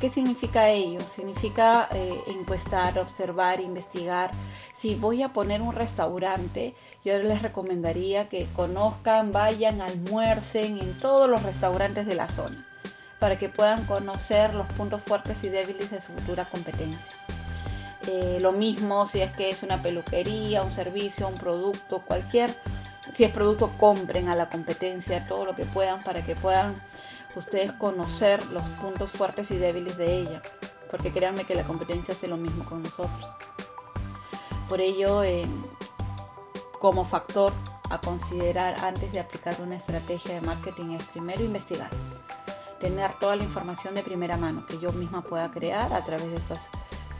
¿Qué 0.00 0.10
significa 0.10 0.68
ello? 0.68 1.00
Significa 1.00 1.88
eh, 1.92 2.20
encuestar, 2.26 2.98
observar, 2.98 3.60
investigar. 3.60 4.32
Si 4.76 4.94
voy 4.94 5.22
a 5.22 5.32
poner 5.32 5.62
un 5.62 5.74
restaurante, 5.74 6.74
yo 7.04 7.16
les 7.18 7.40
recomendaría 7.40 8.28
que 8.28 8.46
conozcan, 8.54 9.32
vayan, 9.32 9.80
almuercen 9.80 10.78
en 10.78 10.98
todos 10.98 11.28
los 11.28 11.42
restaurantes 11.42 12.06
de 12.06 12.14
la 12.14 12.28
zona 12.28 12.66
para 13.18 13.38
que 13.38 13.48
puedan 13.48 13.86
conocer 13.86 14.52
los 14.52 14.66
puntos 14.74 15.00
fuertes 15.00 15.42
y 15.44 15.48
débiles 15.48 15.90
de 15.90 16.02
su 16.02 16.12
futura 16.12 16.44
competencia. 16.44 17.12
Eh, 18.06 18.38
lo 18.42 18.52
mismo 18.52 19.06
si 19.06 19.22
es 19.22 19.32
que 19.32 19.48
es 19.48 19.62
una 19.62 19.80
peluquería, 19.80 20.62
un 20.62 20.74
servicio, 20.74 21.26
un 21.28 21.34
producto, 21.34 22.02
cualquier, 22.02 22.50
si 23.14 23.24
es 23.24 23.30
producto, 23.30 23.70
compren 23.78 24.28
a 24.28 24.36
la 24.36 24.50
competencia 24.50 25.26
todo 25.26 25.46
lo 25.46 25.54
que 25.54 25.64
puedan 25.64 26.02
para 26.02 26.22
que 26.22 26.36
puedan 26.36 26.74
ustedes 27.36 27.72
conocer 27.72 28.44
los 28.50 28.62
puntos 28.80 29.10
fuertes 29.10 29.50
y 29.50 29.56
débiles 29.56 29.96
de 29.96 30.16
ella, 30.18 30.42
porque 30.90 31.12
créanme 31.12 31.44
que 31.44 31.54
la 31.54 31.64
competencia 31.64 32.14
hace 32.14 32.28
lo 32.28 32.36
mismo 32.36 32.64
con 32.64 32.82
nosotros. 32.82 33.28
Por 34.68 34.80
ello, 34.80 35.22
eh, 35.22 35.46
como 36.80 37.04
factor 37.04 37.52
a 37.90 38.00
considerar 38.00 38.76
antes 38.84 39.12
de 39.12 39.20
aplicar 39.20 39.56
una 39.60 39.76
estrategia 39.76 40.34
de 40.34 40.40
marketing 40.40 40.92
es 40.92 41.04
primero 41.04 41.44
investigar 41.44 41.90
tener 42.84 43.18
toda 43.18 43.34
la 43.34 43.44
información 43.44 43.94
de 43.94 44.02
primera 44.02 44.36
mano 44.36 44.66
que 44.66 44.78
yo 44.78 44.92
misma 44.92 45.22
pueda 45.22 45.50
crear 45.50 45.90
a 45.94 46.04
través 46.04 46.30
de 46.30 46.36
estos 46.36 46.58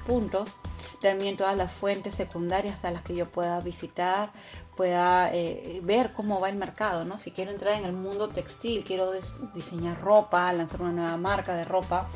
puntos. 0.06 0.50
También 1.04 1.36
todas 1.36 1.54
las 1.54 1.70
fuentes 1.70 2.14
secundarias 2.14 2.82
a 2.82 2.90
las 2.90 3.02
que 3.02 3.14
yo 3.14 3.26
pueda 3.26 3.60
visitar, 3.60 4.32
pueda 4.74 5.28
eh, 5.34 5.80
ver 5.82 6.14
cómo 6.14 6.40
va 6.40 6.48
el 6.48 6.56
mercado, 6.56 7.04
¿no? 7.04 7.18
Si 7.18 7.30
quiero 7.30 7.50
entrar 7.50 7.74
en 7.74 7.84
el 7.84 7.92
mundo 7.92 8.28
textil, 8.30 8.84
quiero 8.84 9.12
diseñar 9.54 10.00
ropa, 10.00 10.50
lanzar 10.54 10.80
una 10.80 10.92
nueva 10.92 11.18
marca 11.18 11.56
de 11.56 11.64
ropa, 11.64 12.08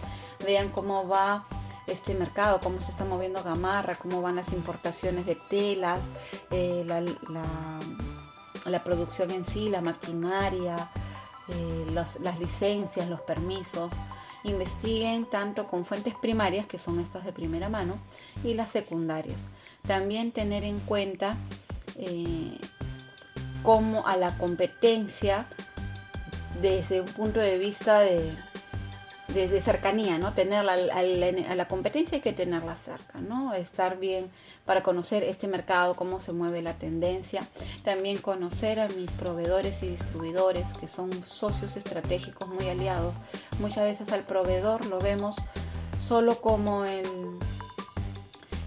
vean 0.42 0.70
cómo 0.70 1.06
va 1.06 1.46
este 1.86 2.14
mercado, 2.14 2.60
cómo 2.62 2.80
se 2.80 2.90
está 2.90 3.04
moviendo 3.04 3.42
Gamarra, 3.42 3.96
cómo 3.96 4.22
van 4.22 4.36
las 4.36 4.54
importaciones 4.54 5.26
de 5.26 5.34
telas, 5.34 6.00
eh, 6.50 6.82
la, 6.86 8.84
producción 8.84 9.30
en 9.32 9.44
sí, 9.44 9.68
la 9.68 9.82
maquinaria, 9.82 10.76
eh, 11.48 11.86
las 11.92 12.38
licencias, 12.38 13.06
los 13.06 13.20
permisos. 13.20 13.92
Investiguen 14.44 15.26
tanto 15.26 15.66
con 15.66 15.84
fuentes 15.84 16.14
primarias, 16.14 16.66
que 16.66 16.78
son 16.78 17.00
estas 17.00 17.24
de 17.24 17.32
primera 17.32 17.68
mano, 17.68 17.98
y 18.44 18.54
las 18.54 18.70
secundarias. 18.70 19.40
También 19.86 20.32
tener 20.32 20.64
en 20.64 20.80
cuenta 20.80 21.36
eh, 21.96 22.58
cómo 23.62 24.06
a 24.06 24.16
la 24.16 24.36
competencia 24.38 25.46
desde 26.60 27.00
un 27.00 27.08
punto 27.08 27.40
de 27.40 27.58
vista 27.58 28.00
de, 28.00 28.32
cercanía, 29.62 30.18
¿no? 30.18 30.32
Tenerla 30.32 30.72
a 30.72 31.02
la, 31.54 31.68
competencia 31.68 32.16
hay 32.16 32.22
que 32.22 32.32
tenerla 32.32 32.74
cerca, 32.76 33.20
¿no? 33.20 33.54
Estar 33.54 33.98
bien 33.98 34.30
para 34.64 34.82
conocer 34.82 35.22
este 35.22 35.46
mercado, 35.46 35.94
cómo 35.94 36.18
se 36.18 36.32
mueve 36.32 36.62
la 36.62 36.74
tendencia. 36.74 37.42
También 37.84 38.18
conocer 38.18 38.80
a 38.80 38.88
mis 38.88 39.10
proveedores 39.12 39.82
y 39.82 39.88
distribuidores, 39.88 40.66
que 40.80 40.88
son 40.88 41.12
socios 41.24 41.76
estratégicos 41.76 42.48
muy 42.48 42.68
aliados. 42.68 43.14
Muchas 43.58 43.84
veces 43.84 44.12
al 44.12 44.24
proveedor 44.24 44.86
lo 44.86 44.98
vemos 45.00 45.36
solo 46.06 46.40
como 46.40 46.84
el, 46.84 47.06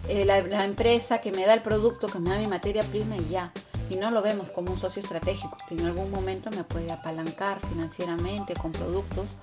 eh, 0.07 0.25
la, 0.25 0.65
empresa 0.65 1.19
que 1.19 1.31
me 1.31 1.45
da 1.45 1.53
el 1.53 1.61
producto, 1.61 2.07
que 2.07 2.19
me 2.19 2.29
da 2.29 2.37
mi 2.37 2.47
materia 2.47 2.83
prima 2.83 3.17
y 3.17 3.29
ya 3.29 3.51
y 3.91 3.97
no 3.97 4.09
lo 4.09 4.21
vemos 4.21 4.49
como 4.51 4.71
un 4.71 4.79
socio 4.79 5.01
estratégico 5.01 5.57
que 5.67 5.75
en 5.75 5.85
algún 5.85 6.11
momento 6.11 6.49
me 6.51 6.63
puede 6.63 6.91
apalancar 6.93 7.59
financieramente 7.67 8.53
con 8.53 8.71
productos 8.71 9.35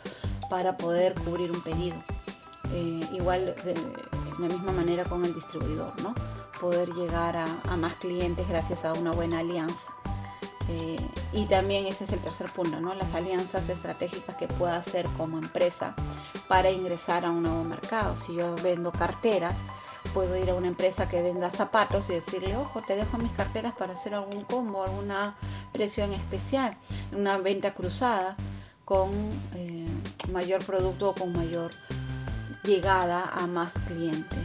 para 0.49 0.79
poder 0.79 1.15
cubrir 1.15 1.51
un 1.51 1.61
pedido. 1.61 1.97
Eh, 2.73 3.01
igual 3.13 3.55
de, 3.65 3.75
la 4.39 4.47
misma 4.47 4.73
manera 4.73 5.05
con 5.05 5.25
el 5.25 5.35
distribuidor, 5.35 6.01
¿no? 6.03 6.15
Poder 6.61 6.91
llegar 6.95 7.37
a, 7.37 7.77
más 7.77 7.95
clientes 7.97 8.49
gracias 8.49 8.85
a 8.85 8.93
una 8.95 9.11
buena 9.11 9.41
alianza. 9.41 9.91
Eh, 10.69 10.97
y 11.33 11.47
también 11.47 11.87
ese 11.87 12.05
es 12.05 12.13
el 12.13 12.21
tercer 12.21 12.53
punto, 12.53 12.81
¿no? 12.81 12.95
Las 12.95 13.15
alianzas 13.15 13.69
estratégicas 13.69 14.37
que 14.37 14.49
pueda 14.49 14.77
hacer 14.77 15.07
como 15.17 15.39
empresa 15.39 15.95
para 16.47 16.71
ingresar 16.71 17.25
a 17.25 17.31
un 17.31 17.43
nuevo 17.43 17.65
mercado. 17.65 18.17
Si 18.17 18.35
yo 18.35 18.55
vendo 18.63 18.93
carteras, 18.93 19.57
puedo 20.13 20.37
ir 20.37 20.51
a 20.51 20.55
una 20.55 20.69
empresa 20.69 21.09
que 21.09 21.23
venda 21.23 21.51
zapatos 21.51 22.11
y 22.11 22.15
decirle, 22.15 22.57
ojo, 22.57 22.83
te 22.83 22.97
dejo 22.97 23.19
mis 23.19 23.33
carteras 23.33 23.75
para 23.75 23.95
hacer 23.95 24.15
algún 24.15 24.45
combo, 24.45 24.83
alguna 24.83 25.37
presión 25.73 26.13
especial, 26.13 26.77
una 27.13 27.39
venta 27.39 27.73
cruzada 27.73 28.37
con 28.85 29.11
eh, 29.55 29.87
mayor 30.33 30.65
producto 30.65 31.11
o 31.11 31.15
con 31.15 31.33
mayor 31.33 31.71
llegada 32.65 33.25
a 33.25 33.47
más 33.47 33.73
clientes. 33.87 34.39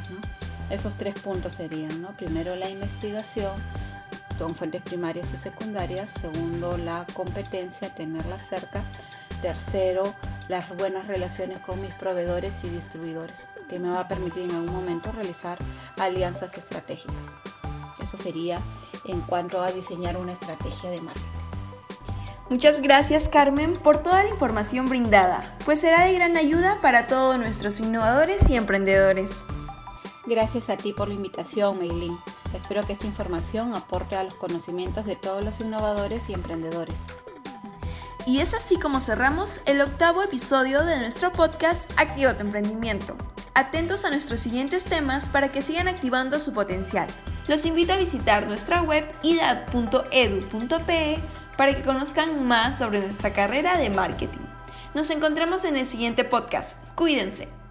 Esos 0.69 0.97
tres 0.97 1.19
puntos 1.19 1.55
serían, 1.55 2.01
¿no? 2.01 2.15
primero 2.17 2.55
la 2.55 2.69
investigación 2.69 3.51
con 4.37 4.55
fuentes 4.55 4.81
primarias 4.81 5.27
y 5.33 5.37
secundarias, 5.37 6.09
segundo 6.19 6.77
la 6.77 7.05
competencia, 7.13 7.93
tenerla 7.93 8.39
cerca, 8.39 8.83
tercero 9.41 10.13
las 10.47 10.75
buenas 10.75 11.07
relaciones 11.07 11.59
con 11.59 11.81
mis 11.81 11.93
proveedores 11.95 12.53
y 12.63 12.69
distribuidores, 12.69 13.45
que 13.69 13.79
me 13.79 13.89
va 13.89 14.01
a 14.01 14.07
permitir 14.07 14.43
en 14.43 14.55
algún 14.55 14.73
momento 14.73 15.11
realizar 15.11 15.57
alianzas 15.99 16.57
estratégicas. 16.57 17.15
Eso 18.01 18.17
sería 18.17 18.59
en 19.05 19.21
cuanto 19.21 19.61
a 19.61 19.71
diseñar 19.71 20.17
una 20.17 20.33
estrategia 20.33 20.89
de 20.89 21.01
marketing. 21.01 21.27
Muchas 22.49 22.81
gracias 22.81 23.29
Carmen 23.29 23.73
por 23.73 24.03
toda 24.03 24.23
la 24.23 24.29
información 24.29 24.89
brindada, 24.89 25.57
pues 25.65 25.79
será 25.79 26.05
de 26.05 26.13
gran 26.13 26.35
ayuda 26.35 26.79
para 26.81 27.07
todos 27.07 27.37
nuestros 27.39 27.79
innovadores 27.79 28.49
y 28.49 28.57
emprendedores. 28.57 29.45
Gracias 30.25 30.69
a 30.69 30.77
ti 30.77 30.93
por 30.93 31.07
la 31.07 31.15
invitación, 31.15 31.79
Meilín. 31.79 32.17
Espero 32.53 32.85
que 32.85 32.93
esta 32.93 33.07
información 33.07 33.75
aporte 33.75 34.15
a 34.15 34.23
los 34.23 34.35
conocimientos 34.35 35.05
de 35.05 35.15
todos 35.15 35.43
los 35.43 35.59
innovadores 35.59 36.29
y 36.29 36.33
emprendedores. 36.33 36.95
Y 38.25 38.39
es 38.39 38.53
así 38.53 38.77
como 38.77 39.01
cerramos 39.01 39.61
el 39.65 39.81
octavo 39.81 40.23
episodio 40.23 40.85
de 40.85 40.97
nuestro 40.97 41.33
podcast 41.33 41.91
Activa 41.97 42.37
tu 42.37 42.43
emprendimiento. 42.43 43.17
Atentos 43.53 44.05
a 44.05 44.09
nuestros 44.09 44.39
siguientes 44.39 44.85
temas 44.85 45.27
para 45.27 45.51
que 45.51 45.61
sigan 45.61 45.87
activando 45.87 46.39
su 46.39 46.53
potencial. 46.53 47.07
Los 47.47 47.65
invito 47.65 47.93
a 47.93 47.97
visitar 47.97 48.47
nuestra 48.47 48.81
web 48.81 49.05
idad.edu.pe 49.23 51.19
para 51.57 51.75
que 51.75 51.83
conozcan 51.83 52.45
más 52.47 52.77
sobre 52.77 53.01
nuestra 53.01 53.33
carrera 53.33 53.77
de 53.77 53.89
marketing. 53.89 54.39
Nos 54.93 55.09
encontramos 55.09 55.65
en 55.65 55.75
el 55.75 55.87
siguiente 55.87 56.23
podcast. 56.23 56.77
Cuídense. 56.95 57.62